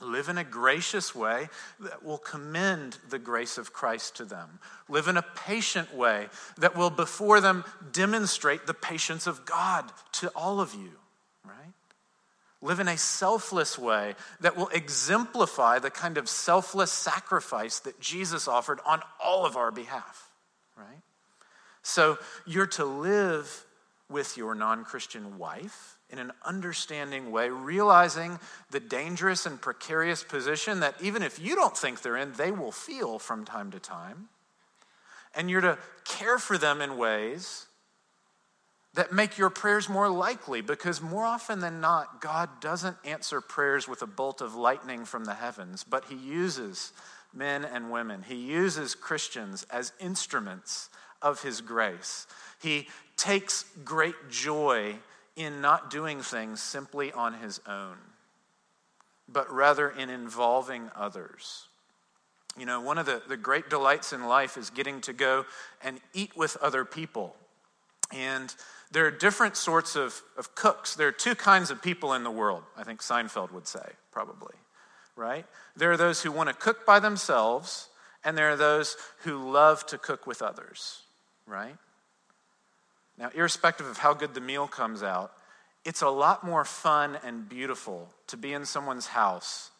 Live 0.00 0.28
in 0.28 0.38
a 0.38 0.42
gracious 0.42 1.14
way 1.14 1.48
that 1.78 2.04
will 2.04 2.18
commend 2.18 2.98
the 3.08 3.20
grace 3.20 3.58
of 3.58 3.72
Christ 3.72 4.16
to 4.16 4.24
them. 4.24 4.58
Live 4.88 5.06
in 5.06 5.16
a 5.16 5.22
patient 5.22 5.94
way 5.94 6.26
that 6.58 6.74
will 6.74 6.90
before 6.90 7.40
them 7.40 7.64
demonstrate 7.92 8.66
the 8.66 8.74
patience 8.74 9.28
of 9.28 9.46
God 9.46 9.84
to 10.14 10.30
all 10.30 10.60
of 10.60 10.74
you? 10.74 10.90
Live 12.62 12.80
in 12.80 12.88
a 12.88 12.96
selfless 12.96 13.78
way 13.78 14.14
that 14.40 14.56
will 14.56 14.68
exemplify 14.68 15.78
the 15.78 15.90
kind 15.90 16.16
of 16.16 16.28
selfless 16.28 16.90
sacrifice 16.90 17.80
that 17.80 18.00
Jesus 18.00 18.48
offered 18.48 18.80
on 18.86 19.02
all 19.22 19.44
of 19.44 19.56
our 19.56 19.70
behalf, 19.70 20.30
right? 20.76 21.02
So 21.82 22.18
you're 22.46 22.66
to 22.68 22.84
live 22.84 23.66
with 24.08 24.36
your 24.36 24.54
non 24.54 24.84
Christian 24.84 25.38
wife 25.38 25.98
in 26.08 26.18
an 26.18 26.32
understanding 26.44 27.32
way, 27.32 27.50
realizing 27.50 28.38
the 28.70 28.80
dangerous 28.80 29.44
and 29.44 29.60
precarious 29.60 30.22
position 30.22 30.80
that 30.80 30.94
even 31.02 31.22
if 31.22 31.38
you 31.38 31.54
don't 31.54 31.76
think 31.76 32.00
they're 32.00 32.16
in, 32.16 32.32
they 32.32 32.52
will 32.52 32.72
feel 32.72 33.18
from 33.18 33.44
time 33.44 33.70
to 33.72 33.80
time. 33.80 34.28
And 35.34 35.50
you're 35.50 35.60
to 35.60 35.78
care 36.04 36.38
for 36.38 36.56
them 36.56 36.80
in 36.80 36.96
ways 36.96 37.66
that 38.96 39.12
make 39.12 39.38
your 39.38 39.50
prayers 39.50 39.88
more 39.88 40.08
likely 40.08 40.60
because 40.60 41.00
more 41.00 41.24
often 41.24 41.60
than 41.60 41.80
not, 41.80 42.20
God 42.20 42.48
doesn't 42.60 42.96
answer 43.04 43.40
prayers 43.40 43.86
with 43.86 44.02
a 44.02 44.06
bolt 44.06 44.40
of 44.40 44.54
lightning 44.54 45.04
from 45.04 45.24
the 45.24 45.34
heavens, 45.34 45.84
but 45.84 46.06
He 46.06 46.16
uses 46.16 46.92
men 47.32 47.64
and 47.64 47.90
women. 47.90 48.24
He 48.26 48.34
uses 48.34 48.94
Christians 48.94 49.64
as 49.70 49.92
instruments 50.00 50.88
of 51.22 51.42
His 51.42 51.60
grace. 51.60 52.26
He 52.60 52.88
takes 53.16 53.64
great 53.84 54.30
joy 54.30 54.96
in 55.36 55.60
not 55.60 55.90
doing 55.90 56.22
things 56.22 56.62
simply 56.62 57.12
on 57.12 57.34
his 57.34 57.60
own, 57.66 57.96
but 59.28 59.52
rather 59.52 59.90
in 59.90 60.08
involving 60.10 60.90
others. 60.96 61.68
You 62.58 62.64
know, 62.64 62.80
one 62.80 62.96
of 62.96 63.04
the, 63.04 63.22
the 63.28 63.36
great 63.36 63.68
delights 63.68 64.14
in 64.14 64.26
life 64.26 64.56
is 64.56 64.70
getting 64.70 65.02
to 65.02 65.12
go 65.12 65.44
and 65.82 66.00
eat 66.14 66.34
with 66.36 66.56
other 66.62 66.86
people. 66.86 67.36
And 68.12 68.54
there 68.92 69.06
are 69.06 69.10
different 69.10 69.56
sorts 69.56 69.96
of, 69.96 70.22
of 70.36 70.54
cooks. 70.54 70.94
There 70.94 71.08
are 71.08 71.12
two 71.12 71.34
kinds 71.34 71.70
of 71.70 71.82
people 71.82 72.12
in 72.14 72.24
the 72.24 72.30
world, 72.30 72.62
I 72.76 72.84
think 72.84 73.00
Seinfeld 73.00 73.52
would 73.52 73.66
say, 73.66 73.84
probably, 74.12 74.54
right? 75.16 75.44
There 75.76 75.90
are 75.90 75.96
those 75.96 76.22
who 76.22 76.30
want 76.30 76.48
to 76.48 76.54
cook 76.54 76.86
by 76.86 77.00
themselves, 77.00 77.88
and 78.24 78.38
there 78.38 78.50
are 78.50 78.56
those 78.56 78.96
who 79.18 79.50
love 79.50 79.84
to 79.86 79.98
cook 79.98 80.26
with 80.26 80.42
others, 80.42 81.02
right? 81.46 81.76
Now, 83.18 83.30
irrespective 83.34 83.86
of 83.86 83.98
how 83.98 84.14
good 84.14 84.34
the 84.34 84.40
meal 84.40 84.68
comes 84.68 85.02
out, 85.02 85.32
it's 85.84 86.02
a 86.02 86.08
lot 86.08 86.44
more 86.44 86.64
fun 86.64 87.18
and 87.24 87.48
beautiful 87.48 88.08
to 88.26 88.36
be 88.36 88.52
in 88.52 88.64
someone's 88.64 89.06
house 89.06 89.70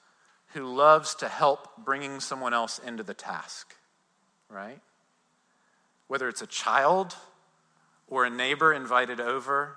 who 0.54 0.64
loves 0.64 1.14
to 1.16 1.28
help 1.28 1.68
bringing 1.84 2.20
someone 2.20 2.54
else 2.54 2.78
into 2.78 3.02
the 3.02 3.14
task, 3.14 3.74
right? 4.48 4.80
Whether 6.06 6.28
it's 6.28 6.42
a 6.42 6.46
child 6.46 7.16
or 8.08 8.24
a 8.24 8.30
neighbor 8.30 8.72
invited 8.72 9.20
over 9.20 9.76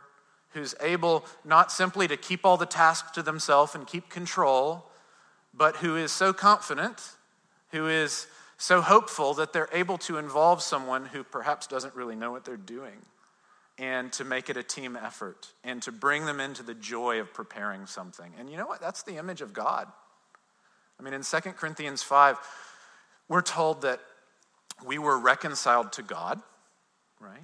who's 0.54 0.74
able 0.82 1.26
not 1.46 1.72
simply 1.72 2.08
to 2.08 2.18
keep 2.18 2.46
all 2.46 2.58
the 2.58 2.66
tasks 2.66 3.12
to 3.12 3.22
themselves 3.22 3.76
and 3.76 3.86
keep 3.86 4.10
control, 4.10 4.86
but 5.54 5.78
who 5.78 5.96
is 5.96 6.12
so 6.12 6.34
confident, 6.34 7.12
who 7.72 7.88
is 7.88 8.28
so 8.58 8.82
hopeful 8.82 9.34
that 9.36 9.54
they're 9.54 9.70
able 9.72 9.98
to 9.98 10.18
involve 10.18 10.62
someone 10.62 11.06
who 11.06 11.24
perhaps 11.24 11.68
doesn't 11.68 11.96
really 11.96 12.16
know 12.16 12.32
what 12.32 12.46
they're 12.46 12.58
doing 12.58 12.98
and 13.78 14.12
to 14.12 14.26
make 14.26 14.50
it 14.50 14.58
a 14.58 14.64
team 14.64 14.98
effort 14.98 15.48
and 15.64 15.82
to 15.82 15.92
bring 15.92 16.26
them 16.26 16.40
into 16.40 16.62
the 16.64 16.74
joy 16.74 17.20
of 17.22 17.34
preparing 17.34 17.86
something. 17.86 18.34
And 18.38 18.50
you 18.50 18.58
know 18.58 18.68
what? 18.68 18.82
That's 18.82 19.04
the 19.04 19.18
image 19.18 19.42
of 19.42 19.54
God. 19.54 19.88
I 21.00 21.04
mean, 21.04 21.14
in 21.14 21.22
2 21.22 21.38
Corinthians 21.52 22.04
5, 22.04 22.38
we're 23.30 23.42
told 23.42 23.84
that 23.84 24.02
we 24.86 24.98
were 24.98 25.18
reconciled 25.18 25.94
to 25.94 26.04
God, 26.04 26.42
right? 27.22 27.40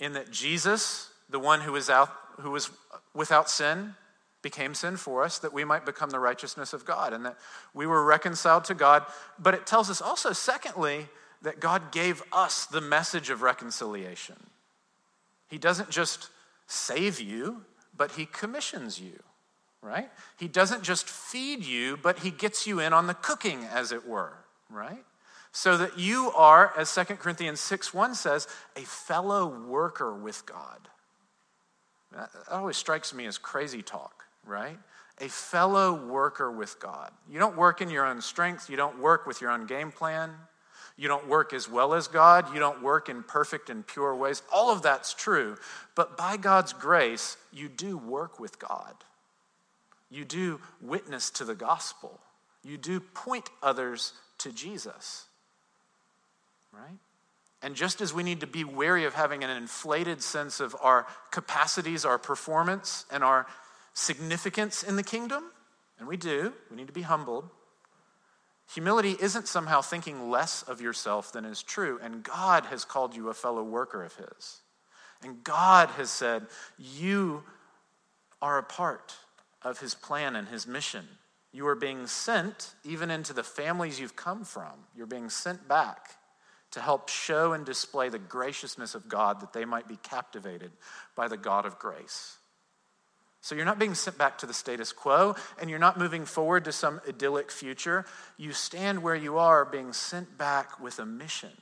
In 0.00 0.14
that 0.14 0.32
Jesus, 0.32 1.10
the 1.28 1.38
one 1.38 1.60
who 1.60 1.72
was, 1.72 1.88
out, 1.88 2.10
who 2.40 2.50
was 2.50 2.70
without 3.14 3.48
sin, 3.48 3.94
became 4.42 4.74
sin 4.74 4.96
for 4.96 5.22
us 5.22 5.38
that 5.38 5.52
we 5.52 5.64
might 5.64 5.84
become 5.84 6.10
the 6.10 6.18
righteousness 6.18 6.72
of 6.72 6.84
God, 6.84 7.12
and 7.12 7.26
that 7.26 7.36
we 7.74 7.86
were 7.86 8.04
reconciled 8.04 8.64
to 8.64 8.74
God. 8.74 9.04
But 9.38 9.54
it 9.54 9.66
tells 9.66 9.90
us 9.90 10.00
also, 10.00 10.32
secondly, 10.32 11.08
that 11.42 11.60
God 11.60 11.92
gave 11.92 12.22
us 12.32 12.64
the 12.64 12.80
message 12.80 13.30
of 13.30 13.42
reconciliation. 13.42 14.36
He 15.48 15.58
doesn't 15.58 15.90
just 15.90 16.30
save 16.66 17.20
you, 17.20 17.62
but 17.96 18.12
He 18.12 18.24
commissions 18.24 18.98
you, 19.00 19.18
right? 19.82 20.10
He 20.38 20.48
doesn't 20.48 20.82
just 20.82 21.06
feed 21.08 21.64
you, 21.64 21.98
but 21.98 22.20
He 22.20 22.30
gets 22.30 22.66
you 22.66 22.80
in 22.80 22.92
on 22.92 23.06
the 23.06 23.14
cooking, 23.14 23.64
as 23.64 23.92
it 23.92 24.08
were, 24.08 24.32
right? 24.70 25.04
So 25.52 25.76
that 25.76 25.98
you 25.98 26.30
are, 26.36 26.72
as 26.76 26.94
2 26.94 27.16
Corinthians 27.16 27.60
6 27.60 27.92
1 27.92 28.14
says, 28.14 28.46
a 28.76 28.82
fellow 28.82 29.46
worker 29.46 30.14
with 30.14 30.46
God. 30.46 30.88
That 32.12 32.30
always 32.50 32.76
strikes 32.76 33.12
me 33.14 33.26
as 33.26 33.38
crazy 33.38 33.82
talk, 33.82 34.24
right? 34.44 34.78
A 35.20 35.28
fellow 35.28 35.92
worker 35.92 36.50
with 36.50 36.78
God. 36.80 37.10
You 37.28 37.38
don't 37.38 37.56
work 37.56 37.80
in 37.80 37.90
your 37.90 38.06
own 38.06 38.20
strength, 38.20 38.70
you 38.70 38.76
don't 38.76 39.00
work 39.00 39.26
with 39.26 39.40
your 39.40 39.50
own 39.50 39.66
game 39.66 39.92
plan. 39.92 40.30
You 41.00 41.08
don't 41.08 41.28
work 41.28 41.54
as 41.54 41.66
well 41.66 41.94
as 41.94 42.08
God. 42.08 42.52
You 42.52 42.60
don't 42.60 42.82
work 42.82 43.08
in 43.08 43.22
perfect 43.22 43.70
and 43.70 43.86
pure 43.86 44.14
ways. 44.14 44.42
All 44.52 44.70
of 44.70 44.82
that's 44.82 45.14
true. 45.14 45.56
But 45.94 46.18
by 46.18 46.36
God's 46.36 46.74
grace, 46.74 47.38
you 47.50 47.70
do 47.70 47.96
work 47.96 48.38
with 48.38 48.58
God. 48.58 48.92
You 50.10 50.26
do 50.26 50.60
witness 50.82 51.30
to 51.30 51.44
the 51.44 51.54
gospel. 51.54 52.20
You 52.62 52.76
do 52.76 53.00
point 53.00 53.48
others 53.62 54.12
to 54.38 54.52
Jesus. 54.52 55.24
Right? 56.72 56.98
And 57.62 57.74
just 57.74 58.00
as 58.00 58.14
we 58.14 58.22
need 58.22 58.40
to 58.40 58.46
be 58.46 58.64
wary 58.64 59.04
of 59.04 59.14
having 59.14 59.44
an 59.44 59.50
inflated 59.50 60.22
sense 60.22 60.60
of 60.60 60.74
our 60.80 61.06
capacities, 61.30 62.04
our 62.04 62.18
performance, 62.18 63.04
and 63.10 63.22
our 63.22 63.46
significance 63.92 64.82
in 64.82 64.96
the 64.96 65.02
kingdom, 65.02 65.44
and 65.98 66.08
we 66.08 66.16
do, 66.16 66.54
we 66.70 66.76
need 66.76 66.86
to 66.86 66.92
be 66.92 67.02
humbled. 67.02 67.48
Humility 68.72 69.16
isn't 69.20 69.48
somehow 69.48 69.82
thinking 69.82 70.30
less 70.30 70.62
of 70.62 70.80
yourself 70.80 71.32
than 71.32 71.44
is 71.44 71.62
true, 71.62 71.98
and 72.02 72.22
God 72.22 72.66
has 72.66 72.84
called 72.84 73.14
you 73.14 73.28
a 73.28 73.34
fellow 73.34 73.62
worker 73.62 74.02
of 74.02 74.14
His. 74.14 74.60
And 75.22 75.44
God 75.44 75.90
has 75.90 76.08
said, 76.08 76.46
You 76.78 77.42
are 78.40 78.56
a 78.56 78.62
part 78.62 79.16
of 79.60 79.80
His 79.80 79.94
plan 79.94 80.34
and 80.34 80.48
His 80.48 80.66
mission. 80.66 81.06
You 81.52 81.66
are 81.66 81.74
being 81.74 82.06
sent 82.06 82.74
even 82.84 83.10
into 83.10 83.34
the 83.34 83.42
families 83.42 84.00
you've 84.00 84.16
come 84.16 84.44
from. 84.44 84.86
You're 84.96 85.06
being 85.06 85.28
sent 85.28 85.68
back 85.68 86.19
to 86.72 86.80
help 86.80 87.08
show 87.08 87.52
and 87.52 87.66
display 87.66 88.08
the 88.08 88.18
graciousness 88.18 88.94
of 88.94 89.08
God 89.08 89.40
that 89.40 89.52
they 89.52 89.64
might 89.64 89.88
be 89.88 89.96
captivated 89.96 90.70
by 91.16 91.28
the 91.28 91.36
God 91.36 91.66
of 91.66 91.78
grace. 91.78 92.36
So 93.42 93.54
you're 93.54 93.64
not 93.64 93.78
being 93.78 93.94
sent 93.94 94.18
back 94.18 94.38
to 94.38 94.46
the 94.46 94.54
status 94.54 94.92
quo 94.92 95.34
and 95.60 95.70
you're 95.70 95.78
not 95.78 95.98
moving 95.98 96.24
forward 96.26 96.64
to 96.66 96.72
some 96.72 97.00
idyllic 97.08 97.50
future. 97.50 98.04
You 98.36 98.52
stand 98.52 99.02
where 99.02 99.14
you 99.14 99.38
are, 99.38 99.64
being 99.64 99.92
sent 99.92 100.36
back 100.36 100.78
with 100.78 100.98
a 100.98 101.06
mission 101.06 101.52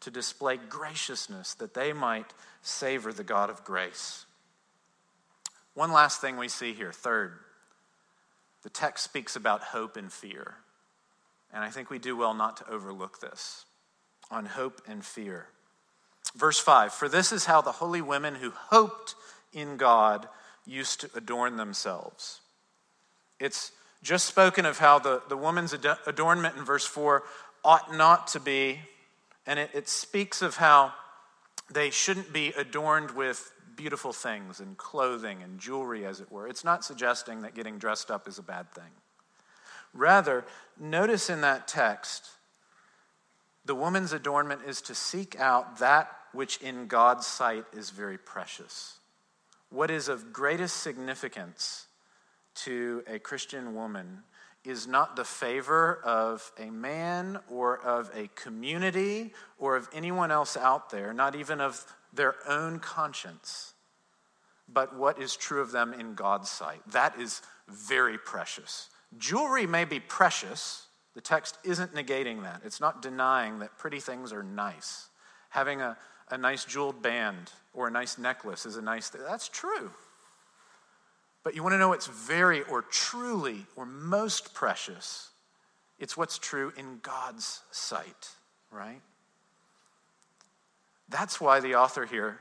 to 0.00 0.10
display 0.10 0.56
graciousness 0.56 1.54
that 1.54 1.74
they 1.74 1.92
might 1.92 2.32
savor 2.62 3.12
the 3.12 3.22
God 3.22 3.50
of 3.50 3.64
grace. 3.64 4.24
One 5.74 5.92
last 5.92 6.20
thing 6.20 6.36
we 6.36 6.48
see 6.48 6.72
here. 6.72 6.92
Third, 6.92 7.38
the 8.62 8.70
text 8.70 9.04
speaks 9.04 9.36
about 9.36 9.62
hope 9.62 9.96
and 9.96 10.12
fear. 10.12 10.54
And 11.52 11.62
I 11.62 11.70
think 11.70 11.90
we 11.90 11.98
do 11.98 12.16
well 12.16 12.34
not 12.34 12.56
to 12.58 12.70
overlook 12.70 13.20
this 13.20 13.64
on 14.32 14.46
hope 14.46 14.80
and 14.88 15.04
fear. 15.04 15.46
Verse 16.34 16.58
5 16.58 16.92
For 16.92 17.08
this 17.08 17.30
is 17.30 17.44
how 17.44 17.60
the 17.60 17.72
holy 17.72 18.00
women 18.00 18.36
who 18.36 18.50
hoped 18.50 19.14
in 19.52 19.76
God 19.76 20.28
used 20.66 21.02
to 21.02 21.10
adorn 21.14 21.56
themselves. 21.56 22.40
It's 23.38 23.72
just 24.02 24.26
spoken 24.26 24.66
of 24.66 24.78
how 24.78 24.98
the, 24.98 25.22
the 25.28 25.36
woman's 25.36 25.72
adornment 25.72 26.56
in 26.56 26.64
verse 26.64 26.86
4 26.86 27.22
ought 27.64 27.94
not 27.94 28.26
to 28.28 28.40
be, 28.40 28.80
and 29.46 29.58
it, 29.58 29.70
it 29.74 29.88
speaks 29.88 30.42
of 30.42 30.56
how 30.56 30.92
they 31.70 31.90
shouldn't 31.90 32.32
be 32.32 32.48
adorned 32.56 33.12
with 33.12 33.52
beautiful 33.76 34.12
things 34.12 34.60
and 34.60 34.76
clothing 34.76 35.42
and 35.42 35.58
jewelry, 35.58 36.04
as 36.04 36.20
it 36.20 36.30
were. 36.30 36.46
It's 36.46 36.64
not 36.64 36.84
suggesting 36.84 37.42
that 37.42 37.54
getting 37.54 37.78
dressed 37.78 38.10
up 38.10 38.28
is 38.28 38.38
a 38.38 38.42
bad 38.42 38.70
thing. 38.72 38.90
Rather, 39.94 40.44
notice 40.78 41.28
in 41.30 41.42
that 41.42 41.68
text, 41.68 42.30
the 43.64 43.74
woman's 43.74 44.12
adornment 44.12 44.62
is 44.66 44.82
to 44.82 44.94
seek 44.94 45.38
out 45.38 45.78
that 45.78 46.10
which 46.32 46.56
in 46.58 46.86
God's 46.86 47.26
sight 47.26 47.64
is 47.72 47.90
very 47.90 48.18
precious 48.18 48.98
what 49.72 49.90
is 49.90 50.08
of 50.08 50.32
greatest 50.32 50.76
significance 50.76 51.86
to 52.54 53.02
a 53.06 53.18
Christian 53.18 53.74
woman 53.74 54.22
is 54.64 54.86
not 54.86 55.16
the 55.16 55.24
favor 55.24 56.00
of 56.04 56.52
a 56.58 56.70
man 56.70 57.38
or 57.50 57.78
of 57.78 58.10
a 58.14 58.28
community 58.34 59.32
or 59.58 59.74
of 59.74 59.88
anyone 59.92 60.30
else 60.30 60.56
out 60.56 60.90
there, 60.90 61.12
not 61.12 61.34
even 61.34 61.60
of 61.60 61.84
their 62.12 62.34
own 62.46 62.78
conscience, 62.78 63.72
but 64.68 64.94
what 64.94 65.20
is 65.20 65.34
true 65.34 65.60
of 65.60 65.72
them 65.72 65.92
in 65.92 66.14
God's 66.14 66.50
sight. 66.50 66.80
That 66.88 67.18
is 67.18 67.42
very 67.66 68.18
precious. 68.18 68.88
Jewelry 69.18 69.66
may 69.66 69.84
be 69.84 69.98
precious. 69.98 70.86
The 71.14 71.20
text 71.20 71.58
isn't 71.64 71.94
negating 71.94 72.42
that. 72.42 72.62
It's 72.64 72.80
not 72.80 73.02
denying 73.02 73.58
that 73.58 73.76
pretty 73.78 74.00
things 74.00 74.32
are 74.32 74.42
nice. 74.42 75.08
Having 75.50 75.82
a, 75.82 75.96
a 76.30 76.38
nice 76.38 76.64
jeweled 76.64 77.02
band 77.02 77.52
or 77.74 77.88
a 77.88 77.90
nice 77.90 78.16
necklace 78.18 78.64
is 78.64 78.76
a 78.76 78.82
nice 78.82 79.10
thing. 79.10 79.20
That's 79.26 79.48
true. 79.48 79.90
But 81.44 81.54
you 81.54 81.62
want 81.62 81.74
to 81.74 81.78
know 81.78 81.88
what's 81.88 82.06
very 82.06 82.62
or 82.62 82.82
truly 82.82 83.66
or 83.76 83.84
most 83.84 84.54
precious? 84.54 85.30
It's 85.98 86.16
what's 86.16 86.38
true 86.38 86.72
in 86.76 87.00
God's 87.02 87.60
sight, 87.70 88.30
right? 88.70 89.00
That's 91.08 91.40
why 91.40 91.60
the 91.60 91.74
author 91.74 92.06
here 92.06 92.40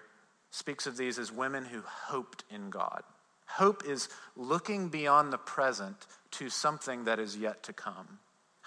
speaks 0.52 0.88
of 0.88 0.98
these 0.98 1.20
as 1.20 1.32
women 1.32 1.66
who 1.66 1.82
hoped 1.82 2.44
in 2.50 2.70
God. 2.70 3.04
Hope 3.48 3.84
is 3.86 4.08
looking 4.38 4.88
beyond 4.88 5.34
the 5.34 5.38
present 5.38 6.08
to 6.32 6.50
something 6.50 7.04
that 7.06 7.20
is 7.20 7.36
yet 7.36 7.64
to 7.64 7.74
come. 7.74 8.20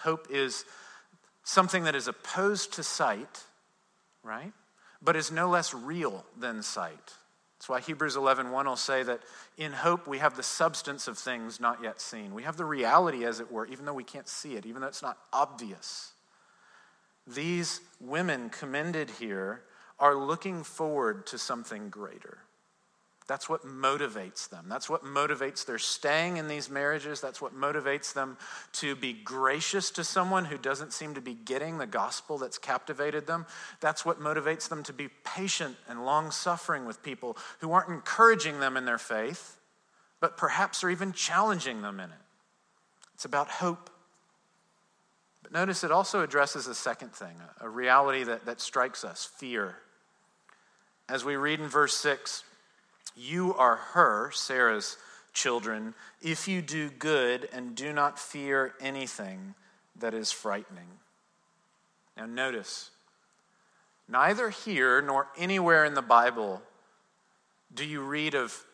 Hope 0.04 0.28
is 0.30 0.64
something 1.42 1.84
that 1.84 1.94
is 1.94 2.08
opposed 2.08 2.72
to 2.74 2.82
sight, 2.82 3.42
right? 4.22 4.52
but 5.04 5.16
is 5.16 5.30
no 5.30 5.48
less 5.48 5.74
real 5.74 6.24
than 6.36 6.62
sight. 6.62 7.12
That's 7.58 7.68
why 7.68 7.80
Hebrews 7.80 8.16
11:1 8.16 8.66
will 8.66 8.76
say 8.76 9.02
that 9.02 9.22
in 9.56 9.72
hope 9.72 10.06
we 10.06 10.18
have 10.18 10.36
the 10.36 10.42
substance 10.42 11.06
of 11.06 11.18
things 11.18 11.60
not 11.60 11.82
yet 11.82 12.00
seen. 12.00 12.34
We 12.34 12.42
have 12.42 12.56
the 12.56 12.64
reality 12.64 13.24
as 13.24 13.38
it 13.38 13.52
were 13.52 13.66
even 13.66 13.84
though 13.84 13.94
we 13.94 14.04
can't 14.04 14.28
see 14.28 14.56
it, 14.56 14.66
even 14.66 14.80
though 14.82 14.88
it's 14.88 15.02
not 15.02 15.18
obvious. 15.32 16.14
These 17.26 17.80
women 18.00 18.50
commended 18.50 19.10
here 19.10 19.62
are 19.98 20.14
looking 20.14 20.64
forward 20.64 21.26
to 21.28 21.38
something 21.38 21.88
greater. 21.88 22.38
That's 23.26 23.48
what 23.48 23.64
motivates 23.64 24.50
them. 24.50 24.66
That's 24.68 24.90
what 24.90 25.02
motivates 25.02 25.64
their 25.64 25.78
staying 25.78 26.36
in 26.36 26.46
these 26.46 26.68
marriages. 26.68 27.22
That's 27.22 27.40
what 27.40 27.56
motivates 27.56 28.12
them 28.12 28.36
to 28.74 28.94
be 28.94 29.14
gracious 29.14 29.90
to 29.92 30.04
someone 30.04 30.44
who 30.44 30.58
doesn't 30.58 30.92
seem 30.92 31.14
to 31.14 31.22
be 31.22 31.32
getting 31.32 31.78
the 31.78 31.86
gospel 31.86 32.36
that's 32.36 32.58
captivated 32.58 33.26
them. 33.26 33.46
That's 33.80 34.04
what 34.04 34.20
motivates 34.20 34.68
them 34.68 34.82
to 34.82 34.92
be 34.92 35.08
patient 35.24 35.76
and 35.88 36.04
long 36.04 36.30
suffering 36.32 36.84
with 36.84 37.02
people 37.02 37.38
who 37.60 37.72
aren't 37.72 37.88
encouraging 37.88 38.60
them 38.60 38.76
in 38.76 38.84
their 38.84 38.98
faith, 38.98 39.58
but 40.20 40.36
perhaps 40.36 40.84
are 40.84 40.90
even 40.90 41.12
challenging 41.12 41.80
them 41.80 42.00
in 42.00 42.10
it. 42.10 42.16
It's 43.14 43.24
about 43.24 43.48
hope. 43.48 43.88
But 45.42 45.52
notice 45.52 45.82
it 45.82 45.90
also 45.90 46.20
addresses 46.22 46.66
a 46.66 46.74
second 46.74 47.14
thing, 47.14 47.36
a 47.58 47.68
reality 47.70 48.24
that, 48.24 48.44
that 48.44 48.60
strikes 48.60 49.02
us 49.02 49.24
fear. 49.24 49.76
As 51.08 51.24
we 51.24 51.36
read 51.36 51.60
in 51.60 51.68
verse 51.68 51.94
6, 51.94 52.44
you 53.16 53.54
are 53.54 53.76
her, 53.76 54.30
Sarah's 54.32 54.96
children, 55.32 55.94
if 56.22 56.48
you 56.48 56.62
do 56.62 56.90
good 56.90 57.48
and 57.52 57.74
do 57.74 57.92
not 57.92 58.18
fear 58.18 58.74
anything 58.80 59.54
that 59.96 60.14
is 60.14 60.32
frightening. 60.32 60.88
Now, 62.16 62.26
notice, 62.26 62.90
neither 64.08 64.50
here 64.50 65.02
nor 65.02 65.28
anywhere 65.36 65.84
in 65.84 65.94
the 65.94 66.02
Bible 66.02 66.62
do 67.74 67.84
you 67.84 68.02
read 68.02 68.34
of 68.34 68.64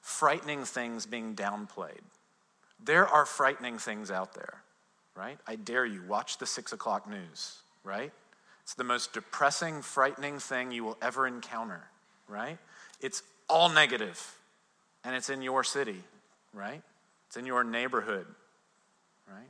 frightening 0.00 0.64
things 0.64 1.06
being 1.06 1.34
downplayed. 1.34 2.02
There 2.82 3.06
are 3.06 3.26
frightening 3.26 3.78
things 3.78 4.10
out 4.10 4.34
there, 4.34 4.62
right? 5.14 5.38
I 5.46 5.56
dare 5.56 5.86
you, 5.86 6.02
watch 6.06 6.38
the 6.38 6.46
six 6.46 6.72
o'clock 6.72 7.08
news, 7.08 7.58
right? 7.84 8.12
It's 8.62 8.74
the 8.74 8.84
most 8.84 9.12
depressing, 9.12 9.82
frightening 9.82 10.38
thing 10.38 10.70
you 10.70 10.84
will 10.84 10.98
ever 11.02 11.26
encounter, 11.26 11.88
right? 12.30 12.58
It's 13.00 13.22
all 13.48 13.68
negative, 13.68 14.36
and 15.04 15.14
it's 15.14 15.28
in 15.28 15.42
your 15.42 15.64
city, 15.64 16.02
right? 16.54 16.82
It's 17.26 17.36
in 17.36 17.46
your 17.46 17.64
neighborhood, 17.64 18.26
right? 19.28 19.48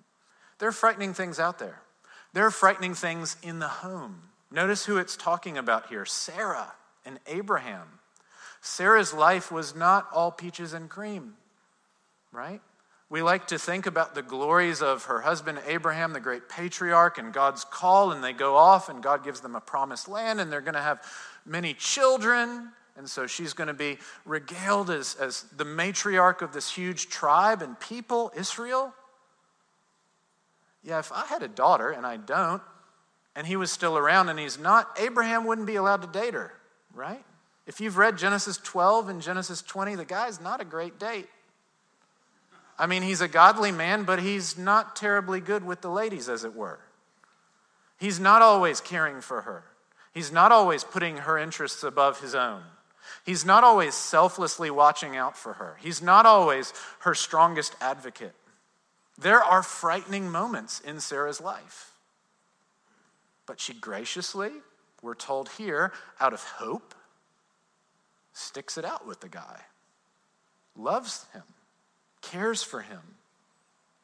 There 0.58 0.68
are 0.68 0.72
frightening 0.72 1.14
things 1.14 1.38
out 1.38 1.58
there. 1.58 1.80
There 2.32 2.46
are 2.46 2.50
frightening 2.50 2.94
things 2.94 3.36
in 3.42 3.58
the 3.58 3.68
home. 3.68 4.22
Notice 4.50 4.86
who 4.86 4.98
it's 4.98 5.16
talking 5.16 5.58
about 5.58 5.88
here 5.88 6.04
Sarah 6.04 6.72
and 7.04 7.18
Abraham. 7.26 7.86
Sarah's 8.60 9.14
life 9.14 9.50
was 9.50 9.74
not 9.74 10.08
all 10.12 10.30
peaches 10.30 10.72
and 10.72 10.88
cream, 10.88 11.34
right? 12.32 12.60
We 13.08 13.22
like 13.22 13.48
to 13.48 13.58
think 13.58 13.86
about 13.86 14.14
the 14.14 14.22
glories 14.22 14.82
of 14.82 15.04
her 15.04 15.22
husband 15.22 15.60
Abraham, 15.66 16.12
the 16.12 16.20
great 16.20 16.48
patriarch, 16.48 17.18
and 17.18 17.32
God's 17.32 17.64
call, 17.64 18.12
and 18.12 18.22
they 18.22 18.32
go 18.32 18.56
off, 18.56 18.88
and 18.88 19.02
God 19.02 19.24
gives 19.24 19.40
them 19.40 19.56
a 19.56 19.60
promised 19.60 20.08
land, 20.08 20.40
and 20.40 20.52
they're 20.52 20.60
going 20.60 20.74
to 20.74 20.80
have 20.80 21.02
many 21.44 21.74
children. 21.74 22.70
And 22.96 23.08
so 23.08 23.26
she's 23.26 23.52
going 23.52 23.68
to 23.68 23.74
be 23.74 23.98
regaled 24.24 24.90
as, 24.90 25.14
as 25.14 25.42
the 25.56 25.64
matriarch 25.64 26.42
of 26.42 26.52
this 26.52 26.70
huge 26.70 27.08
tribe 27.08 27.62
and 27.62 27.78
people, 27.80 28.32
Israel. 28.36 28.92
Yeah, 30.82 30.98
if 30.98 31.12
I 31.12 31.26
had 31.26 31.42
a 31.42 31.48
daughter, 31.48 31.90
and 31.90 32.06
I 32.06 32.16
don't, 32.16 32.62
and 33.36 33.46
he 33.46 33.56
was 33.56 33.70
still 33.70 33.96
around 33.96 34.28
and 34.28 34.38
he's 34.38 34.58
not, 34.58 34.98
Abraham 34.98 35.46
wouldn't 35.46 35.66
be 35.66 35.76
allowed 35.76 36.02
to 36.02 36.08
date 36.08 36.34
her, 36.34 36.52
right? 36.94 37.24
If 37.66 37.80
you've 37.80 37.96
read 37.96 38.18
Genesis 38.18 38.56
12 38.58 39.08
and 39.08 39.22
Genesis 39.22 39.62
20, 39.62 39.94
the 39.94 40.04
guy's 40.04 40.40
not 40.40 40.60
a 40.60 40.64
great 40.64 40.98
date. 40.98 41.28
I 42.78 42.86
mean, 42.86 43.02
he's 43.02 43.20
a 43.20 43.28
godly 43.28 43.72
man, 43.72 44.04
but 44.04 44.20
he's 44.20 44.56
not 44.56 44.96
terribly 44.96 45.40
good 45.40 45.64
with 45.64 45.82
the 45.82 45.90
ladies, 45.90 46.28
as 46.28 46.44
it 46.44 46.54
were. 46.54 46.80
He's 47.98 48.18
not 48.18 48.40
always 48.40 48.80
caring 48.80 49.20
for 49.20 49.42
her. 49.42 49.64
He's 50.12 50.32
not 50.32 50.52
always 50.52 50.84
putting 50.84 51.18
her 51.18 51.38
interests 51.38 51.82
above 51.82 52.20
his 52.20 52.34
own. 52.34 52.62
He's 53.24 53.44
not 53.44 53.64
always 53.64 53.94
selflessly 53.94 54.70
watching 54.70 55.16
out 55.16 55.36
for 55.36 55.54
her. 55.54 55.76
He's 55.80 56.02
not 56.02 56.26
always 56.26 56.72
her 57.00 57.14
strongest 57.14 57.76
advocate. 57.80 58.34
There 59.18 59.42
are 59.42 59.62
frightening 59.62 60.30
moments 60.30 60.80
in 60.80 61.00
Sarah's 61.00 61.40
life. 61.40 61.92
But 63.46 63.60
she 63.60 63.74
graciously, 63.74 64.50
we're 65.02 65.14
told 65.14 65.50
here, 65.50 65.92
out 66.18 66.32
of 66.32 66.42
hope, 66.42 66.94
sticks 68.32 68.78
it 68.78 68.84
out 68.84 69.06
with 69.06 69.20
the 69.20 69.28
guy, 69.28 69.60
loves 70.76 71.26
him, 71.32 71.42
cares 72.22 72.62
for 72.62 72.80
him, 72.80 73.00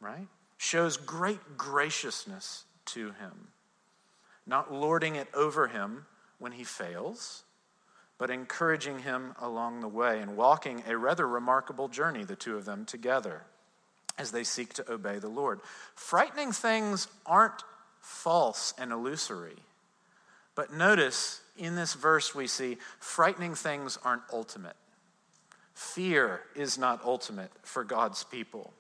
right? 0.01 0.29
Shows 0.59 0.97
great 0.97 1.57
graciousness 1.57 2.65
to 2.87 3.13
him, 3.13 3.49
not 4.47 4.73
lording 4.73 5.17
it 5.17 5.29
over 5.35 5.69
him 5.69 6.07
when 6.39 6.53
he 6.53 6.65
fails, 6.65 7.43
but 8.19 8.31
encouraging 8.31 9.01
him 9.01 9.35
along 9.41 9.81
the 9.81 9.89
way 9.89 10.21
and 10.21 10.37
walking 10.37 10.83
a 10.89 10.97
rather 10.97 11.27
remarkable 11.27 11.89
journey, 11.89 12.25
the 12.25 12.37
two 12.37 12.57
of 12.57 12.65
them 12.65 12.85
together, 12.85 13.43
as 14.19 14.31
they 14.31 14.45
seek 14.45 14.73
to 14.75 14.91
obey 14.91 15.19
the 15.19 15.29
Lord. 15.29 15.61
Frightening 15.95 16.53
things 16.53 17.09
aren't 17.27 17.63
false 18.01 18.73
and 18.79 18.93
illusory, 18.93 19.57
but 20.55 20.73
notice 20.73 21.41
in 21.59 21.75
this 21.75 21.95
verse 21.95 22.35
we 22.35 22.47
see 22.47 22.79
frightening 23.01 23.55
things 23.55 23.99
aren't 24.05 24.23
ultimate. 24.33 24.77
Fear 25.75 26.41
is 26.55 26.79
not 26.79 27.05
ultimate 27.05 27.51
for 27.63 27.85
God's 27.85 28.25
people. 28.25 28.73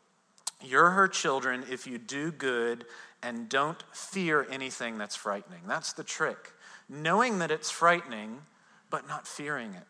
You're 0.62 0.90
her 0.90 1.08
children 1.08 1.64
if 1.70 1.86
you 1.86 1.98
do 1.98 2.32
good 2.32 2.86
and 3.22 3.48
don't 3.48 3.82
fear 3.92 4.46
anything 4.50 4.98
that's 4.98 5.16
frightening. 5.16 5.60
That's 5.66 5.92
the 5.92 6.04
trick. 6.04 6.52
Knowing 6.88 7.40
that 7.40 7.50
it's 7.50 7.70
frightening, 7.70 8.38
but 8.90 9.08
not 9.08 9.26
fearing 9.26 9.74
it. 9.74 9.86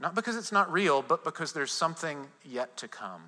Not 0.00 0.14
because 0.14 0.36
it's 0.36 0.52
not 0.52 0.70
real, 0.70 1.02
but 1.02 1.24
because 1.24 1.52
there's 1.52 1.72
something 1.72 2.28
yet 2.44 2.76
to 2.78 2.88
come. 2.88 3.22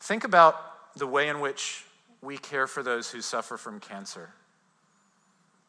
Think 0.00 0.24
about 0.24 0.56
the 0.96 1.06
way 1.06 1.28
in 1.28 1.40
which 1.40 1.84
we 2.22 2.38
care 2.38 2.66
for 2.66 2.82
those 2.82 3.10
who 3.10 3.20
suffer 3.20 3.56
from 3.56 3.78
cancer. 3.80 4.30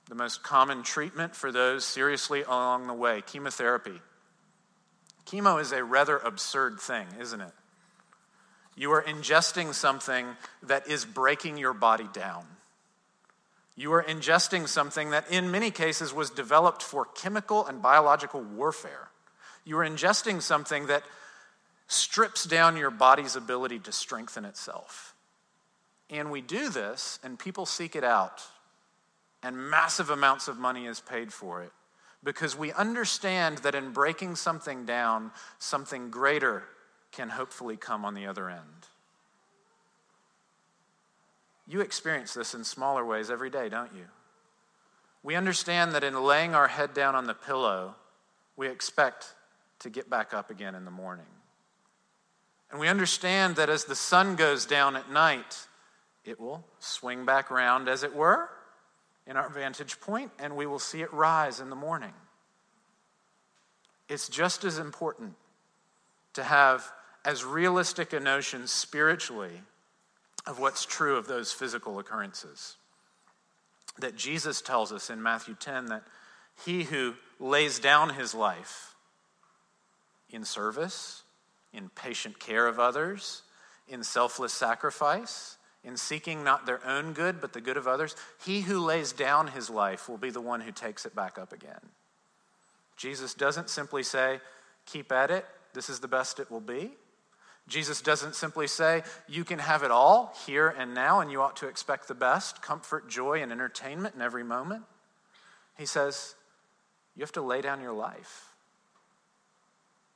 The 0.10 0.16
most 0.16 0.42
common 0.42 0.84
treatment 0.84 1.36
for 1.36 1.52
those 1.52 1.86
seriously 1.86 2.44
along 2.44 2.88
the 2.88 2.94
way 2.94 3.22
chemotherapy. 3.26 4.02
Chemo 5.26 5.60
is 5.60 5.74
a 5.74 5.84
rather 5.84 6.18
absurd 6.18 6.80
thing, 6.80 7.06
isn't 7.20 7.42
it? 7.42 7.52
You 8.78 8.92
are 8.92 9.02
ingesting 9.02 9.74
something 9.74 10.28
that 10.62 10.88
is 10.88 11.04
breaking 11.04 11.58
your 11.58 11.74
body 11.74 12.08
down. 12.14 12.46
You 13.76 13.92
are 13.94 14.04
ingesting 14.04 14.68
something 14.68 15.10
that, 15.10 15.30
in 15.32 15.50
many 15.50 15.72
cases, 15.72 16.14
was 16.14 16.30
developed 16.30 16.84
for 16.84 17.06
chemical 17.06 17.66
and 17.66 17.82
biological 17.82 18.42
warfare. 18.42 19.10
You 19.66 19.80
are 19.80 19.90
ingesting 19.90 20.44
something 20.44 20.88
that 20.88 21.02
strips 21.88 22.46
down 22.46 22.78
your 22.78 22.92
body's 22.92 23.36
ability 23.36 23.80
to 23.80 23.92
strengthen 23.92 24.46
itself. 24.46 25.16
And 26.12 26.30
we 26.30 26.42
do 26.42 26.70
this, 26.70 27.20
and 27.24 27.40
people 27.40 27.66
seek 27.66 27.96
it 27.96 28.04
out, 28.04 28.44
and 29.42 29.58
massive 29.58 30.12
amounts 30.12 30.48
of 30.48 30.60
money 30.60 30.86
is 30.86 31.00
paid 31.00 31.34
for 31.34 31.64
it 31.64 31.72
because 32.24 32.56
we 32.56 32.72
understand 32.74 33.60
that 33.60 33.74
in 33.74 33.92
breaking 33.92 34.36
something 34.36 34.86
down, 34.86 35.32
something 35.58 36.10
greater 36.10 36.64
can 37.18 37.30
hopefully 37.30 37.76
come 37.76 38.06
on 38.06 38.14
the 38.14 38.28
other 38.28 38.48
end. 38.48 38.62
You 41.68 41.82
experience 41.82 42.36
this 42.36 42.54
in 42.54 42.64
smaller 42.64 43.04
ways 43.04 43.32
every 43.32 43.50
day, 43.50 43.70
don't 43.70 43.92
you? 43.94 44.06
We 45.24 45.34
understand 45.34 45.94
that 45.94 46.04
in 46.04 46.24
laying 46.24 46.54
our 46.54 46.68
head 46.68 46.94
down 46.94 47.16
on 47.16 47.26
the 47.26 47.34
pillow, 47.34 47.96
we 48.56 48.68
expect 48.68 49.34
to 49.80 49.90
get 49.90 50.12
back 50.12 50.32
up 50.32 50.52
again 50.52 50.76
in 50.76 50.86
the 50.86 50.92
morning. 50.92 51.26
And 52.70 52.80
we 52.80 52.88
understand 52.88 53.56
that 53.56 53.68
as 53.68 53.86
the 53.86 53.96
sun 53.96 54.36
goes 54.36 54.68
down 54.68 54.96
at 54.96 55.12
night, 55.12 55.68
it 56.24 56.40
will 56.40 56.64
swing 56.78 57.26
back 57.26 57.50
around, 57.50 57.90
as 57.90 58.04
it 58.04 58.16
were, 58.16 58.48
in 59.26 59.38
our 59.38 59.50
vantage 59.50 60.00
point, 60.00 60.32
and 60.38 60.56
we 60.56 60.68
will 60.68 60.80
see 60.80 61.02
it 61.02 61.12
rise 61.12 61.60
in 61.60 61.72
the 61.72 61.76
morning. 61.76 62.14
It's 64.08 64.30
just 64.30 64.64
as 64.64 64.78
important 64.78 65.34
to 66.34 66.44
have 66.44 66.92
as 67.26 67.44
realistic 67.44 68.14
a 68.14 68.20
notion 68.20 68.68
spiritually 68.68 69.62
of 70.46 70.60
what's 70.60 70.86
true 70.86 71.18
of 71.18 71.28
those 71.28 71.52
physical 71.52 72.00
occurrences. 72.00 72.78
That 74.00 74.16
Jesus 74.16 74.62
tells 74.62 74.92
us 74.92 75.10
in 75.10 75.22
Matthew 75.22 75.56
10 75.56 75.88
that 75.88 76.04
he 76.66 76.84
who 76.84 77.16
lays 77.40 77.80
down 77.80 78.12
his 78.12 78.34
life 78.34 78.96
in 80.30 80.44
service, 80.44 81.24
in 81.74 81.90
patient 81.90 82.40
care 82.40 82.68
of 82.68 82.80
others, 82.80 83.44
in 83.88 84.04
selfless 84.04 84.54
sacrifice, 84.54 85.58
in 85.84 85.96
seeking 85.96 86.44
not 86.44 86.66
their 86.66 86.86
own 86.86 87.14
good, 87.14 87.40
but 87.40 87.54
the 87.54 87.62
good 87.62 87.78
of 87.78 87.88
others, 87.88 88.16
he 88.44 88.62
who 88.62 88.80
lays 88.80 89.12
down 89.12 89.48
his 89.48 89.70
life 89.70 90.10
will 90.10 90.18
be 90.18 90.30
the 90.30 90.42
one 90.42 90.62
who 90.62 90.72
takes 90.72 91.06
it 91.06 91.16
back 91.16 91.38
up 91.38 91.54
again. 91.54 91.80
Jesus 92.98 93.34
doesn't 93.34 93.70
simply 93.70 94.04
say, 94.04 94.40
keep 94.86 95.12
at 95.12 95.32
it, 95.32 95.46
this 95.74 95.90
is 95.90 96.00
the 96.00 96.08
best 96.08 96.40
it 96.40 96.50
will 96.52 96.62
be. 96.62 96.92
Jesus 97.68 98.02
doesn't 98.02 98.36
simply 98.36 98.66
say, 98.68 99.04
you 99.28 99.44
can 99.44 99.60
have 99.60 99.84
it 99.84 99.92
all 99.92 100.34
here 100.46 100.70
and 100.70 100.94
now, 100.94 101.20
and 101.20 101.30
you 101.30 101.42
ought 101.42 101.58
to 101.58 101.68
expect 101.68 102.08
the 102.08 102.16
best 102.16 102.62
comfort, 102.62 103.10
joy, 103.10 103.42
and 103.42 103.52
entertainment 103.52 104.16
in 104.16 104.22
every 104.22 104.44
moment. 104.44 104.84
He 105.78 105.86
says, 105.86 106.36
you 107.16 107.22
have 107.22 107.34
to 107.34 107.42
lay 107.42 107.62
down 107.62 107.82
your 107.82 107.94
life, 107.94 108.54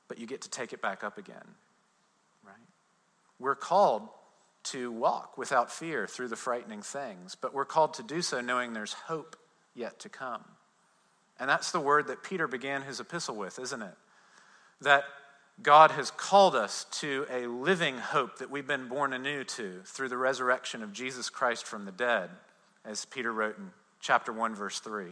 but 0.08 0.18
you 0.18 0.28
get 0.28 0.42
to 0.42 0.50
take 0.50 0.72
it 0.72 0.82
back 0.82 1.04
up 1.04 1.18
again, 1.18 1.56
right? 2.46 2.56
We're 3.38 3.56
called 3.56 4.08
to 4.64 4.92
walk 4.92 5.38
without 5.38 5.72
fear 5.72 6.08
through 6.08 6.30
the 6.30 6.36
frightening 6.36 6.82
things, 6.82 7.36
but 7.36 7.54
we're 7.54 7.66
called 7.66 7.96
to 7.96 8.04
do 8.04 8.22
so 8.22 8.40
knowing 8.40 8.74
there's 8.74 8.94
hope 8.94 9.36
yet 9.74 10.00
to 10.00 10.10
come. 10.10 10.44
And 11.40 11.50
that's 11.50 11.72
the 11.72 11.80
word 11.80 12.08
that 12.08 12.24
Peter 12.24 12.48
began 12.48 12.84
his 12.84 13.00
epistle 13.00 13.36
with, 13.36 13.58
isn't 13.60 13.82
it? 13.82 13.96
That 14.82 15.04
God 15.62 15.92
has 15.92 16.12
called 16.12 16.56
us 16.56 16.86
to 17.00 17.26
a 17.30 17.48
living 17.48 17.98
hope 17.98 18.40
that 18.40 18.50
we've 18.50 18.68
been 18.68 18.88
born 18.88 19.14
anew 19.14 19.44
to 19.44 19.82
through 19.86 20.10
the 20.10 20.18
resurrection 20.18 20.82
of 20.82 20.94
Jesus 20.94 21.30
Christ 21.30 21.66
from 21.66 21.86
the 21.86 21.92
dead, 21.92 22.30
as 22.84 23.06
Peter 23.06 23.32
wrote 23.32 23.58
in 23.58 23.72
chapter 24.00 24.34
1, 24.34 24.56
verse 24.56 24.80
3. 24.80 25.08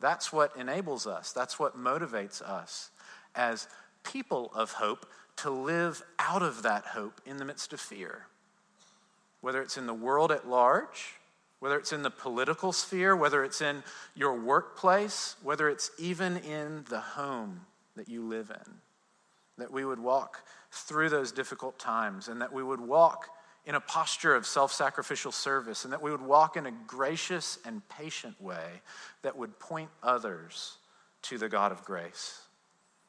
That's 0.00 0.32
what 0.32 0.56
enables 0.56 1.06
us, 1.06 1.32
that's 1.32 1.58
what 1.58 1.78
motivates 1.78 2.42
us 2.42 2.90
as 3.34 3.68
people 4.02 4.50
of 4.54 4.72
hope 4.72 5.06
to 5.36 5.50
live 5.50 6.02
out 6.18 6.42
of 6.42 6.62
that 6.62 6.84
hope 6.86 7.20
in 7.24 7.36
the 7.36 7.44
midst 7.44 7.72
of 7.72 7.80
fear 7.80 8.26
whether 9.46 9.62
it's 9.62 9.78
in 9.78 9.86
the 9.86 9.94
world 9.94 10.32
at 10.32 10.48
large, 10.48 11.14
whether 11.60 11.78
it's 11.78 11.92
in 11.92 12.02
the 12.02 12.10
political 12.10 12.72
sphere, 12.72 13.14
whether 13.14 13.44
it's 13.44 13.60
in 13.60 13.82
your 14.16 14.34
workplace, 14.34 15.36
whether 15.40 15.68
it's 15.68 15.90
even 15.98 16.36
in 16.38 16.84
the 16.88 17.00
home 17.00 17.60
that 17.94 18.08
you 18.08 18.26
live 18.26 18.50
in, 18.50 18.72
that 19.58 19.72
we 19.72 19.84
would 19.84 19.98
walk 19.98 20.42
through 20.70 21.08
those 21.08 21.32
difficult 21.32 21.78
times 21.78 22.28
and 22.28 22.40
that 22.40 22.52
we 22.52 22.62
would 22.62 22.80
walk 22.80 23.28
in 23.64 23.74
a 23.74 23.80
posture 23.80 24.34
of 24.34 24.46
self 24.46 24.72
sacrificial 24.72 25.32
service 25.32 25.84
and 25.84 25.92
that 25.92 26.02
we 26.02 26.10
would 26.10 26.22
walk 26.22 26.56
in 26.56 26.66
a 26.66 26.72
gracious 26.86 27.58
and 27.64 27.86
patient 27.88 28.40
way 28.40 28.80
that 29.22 29.36
would 29.36 29.58
point 29.58 29.90
others 30.02 30.76
to 31.22 31.38
the 31.38 31.48
God 31.48 31.72
of 31.72 31.84
grace. 31.84 32.40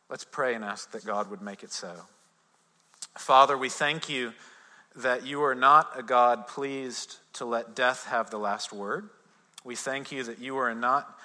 Let's 0.10 0.26
pray 0.26 0.56
and 0.56 0.64
ask 0.64 0.92
that 0.92 1.06
God 1.06 1.30
would 1.30 1.42
make 1.42 1.64
it 1.64 1.72
so. 1.72 1.94
Father, 3.18 3.58
we 3.58 3.70
thank 3.70 4.10
you 4.10 4.34
that 4.96 5.26
you 5.26 5.44
are 5.44 5.56
not 5.56 5.92
a 5.96 6.02
God 6.02 6.48
pleased 6.48 7.18
to 7.34 7.46
let 7.46 7.76
death 7.76 8.08
have 8.08 8.30
the 8.30 8.40
last 8.40 8.74
word. 8.74 9.10
We 9.64 9.76
thank 9.76 10.12
you 10.12 10.24
that 10.24 10.40
you 10.40 10.58
are 10.58 10.74
not 10.74 11.18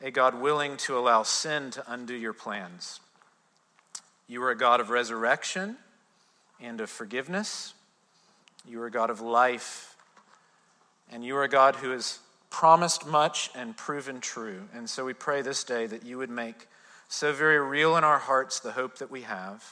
a 0.00 0.10
God 0.10 0.40
willing 0.40 0.76
to 0.78 0.98
allow 0.98 1.22
sin 1.22 1.70
to 1.72 1.92
undo 1.92 2.14
your 2.14 2.32
plans. 2.32 3.00
You 4.30 4.44
are 4.44 4.50
a 4.50 4.56
God 4.56 4.78
of 4.78 4.90
resurrection 4.90 5.76
and 6.60 6.80
of 6.80 6.88
forgiveness. 6.88 7.74
You 8.64 8.80
are 8.80 8.86
a 8.86 8.90
God 8.90 9.10
of 9.10 9.20
life. 9.20 9.96
And 11.10 11.24
you 11.24 11.36
are 11.36 11.42
a 11.42 11.48
God 11.48 11.74
who 11.74 11.90
has 11.90 12.20
promised 12.48 13.08
much 13.08 13.50
and 13.56 13.76
proven 13.76 14.20
true. 14.20 14.68
And 14.72 14.88
so 14.88 15.04
we 15.04 15.14
pray 15.14 15.42
this 15.42 15.64
day 15.64 15.88
that 15.88 16.06
you 16.06 16.16
would 16.16 16.30
make 16.30 16.68
so 17.08 17.32
very 17.32 17.58
real 17.58 17.96
in 17.96 18.04
our 18.04 18.20
hearts 18.20 18.60
the 18.60 18.70
hope 18.70 18.98
that 18.98 19.10
we 19.10 19.22
have 19.22 19.64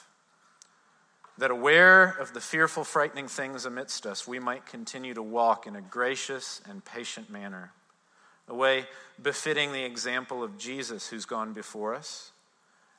that 1.39 1.53
aware 1.53 2.17
of 2.19 2.35
the 2.35 2.41
fearful, 2.41 2.83
frightening 2.83 3.29
things 3.29 3.65
amidst 3.65 4.07
us, 4.07 4.27
we 4.27 4.41
might 4.41 4.67
continue 4.67 5.15
to 5.15 5.23
walk 5.23 5.69
in 5.69 5.77
a 5.77 5.81
gracious 5.81 6.61
and 6.69 6.85
patient 6.85 7.31
manner 7.31 7.71
a 8.49 8.55
way 8.57 8.87
befitting 9.23 9.71
the 9.71 9.85
example 9.85 10.43
of 10.43 10.59
Jesus 10.59 11.07
who's 11.07 11.27
gone 11.27 11.53
before 11.53 11.95
us, 11.95 12.33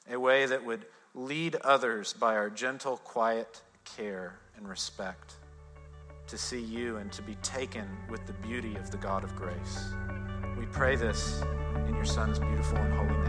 a 0.10 0.18
way 0.18 0.46
that 0.46 0.64
would 0.64 0.86
lead 1.16 1.56
others 1.58 2.14
by 2.14 2.36
our 2.36 2.50
gentle, 2.50 2.98
quiet 2.98 3.62
care 3.84 4.38
and 4.58 4.68
respect 4.68 5.34
to 6.28 6.38
see 6.38 6.62
you 6.62 6.98
and 6.98 7.12
to 7.12 7.22
be 7.22 7.36
taken 7.42 7.88
with 8.10 8.26
the 8.28 8.34
beauty 8.34 8.76
of 8.76 8.92
the 8.92 8.98
God 8.98 9.24
of 9.24 9.36
grace. 9.36 9.90
We 10.58 10.66
pray 10.68 10.96
this 10.96 11.42
in 11.88 11.96
your 11.96 12.06
Son's 12.06 12.38
beautiful 12.38 12.78
and 12.78 12.94
holy 12.94 13.18
name. 13.24 13.29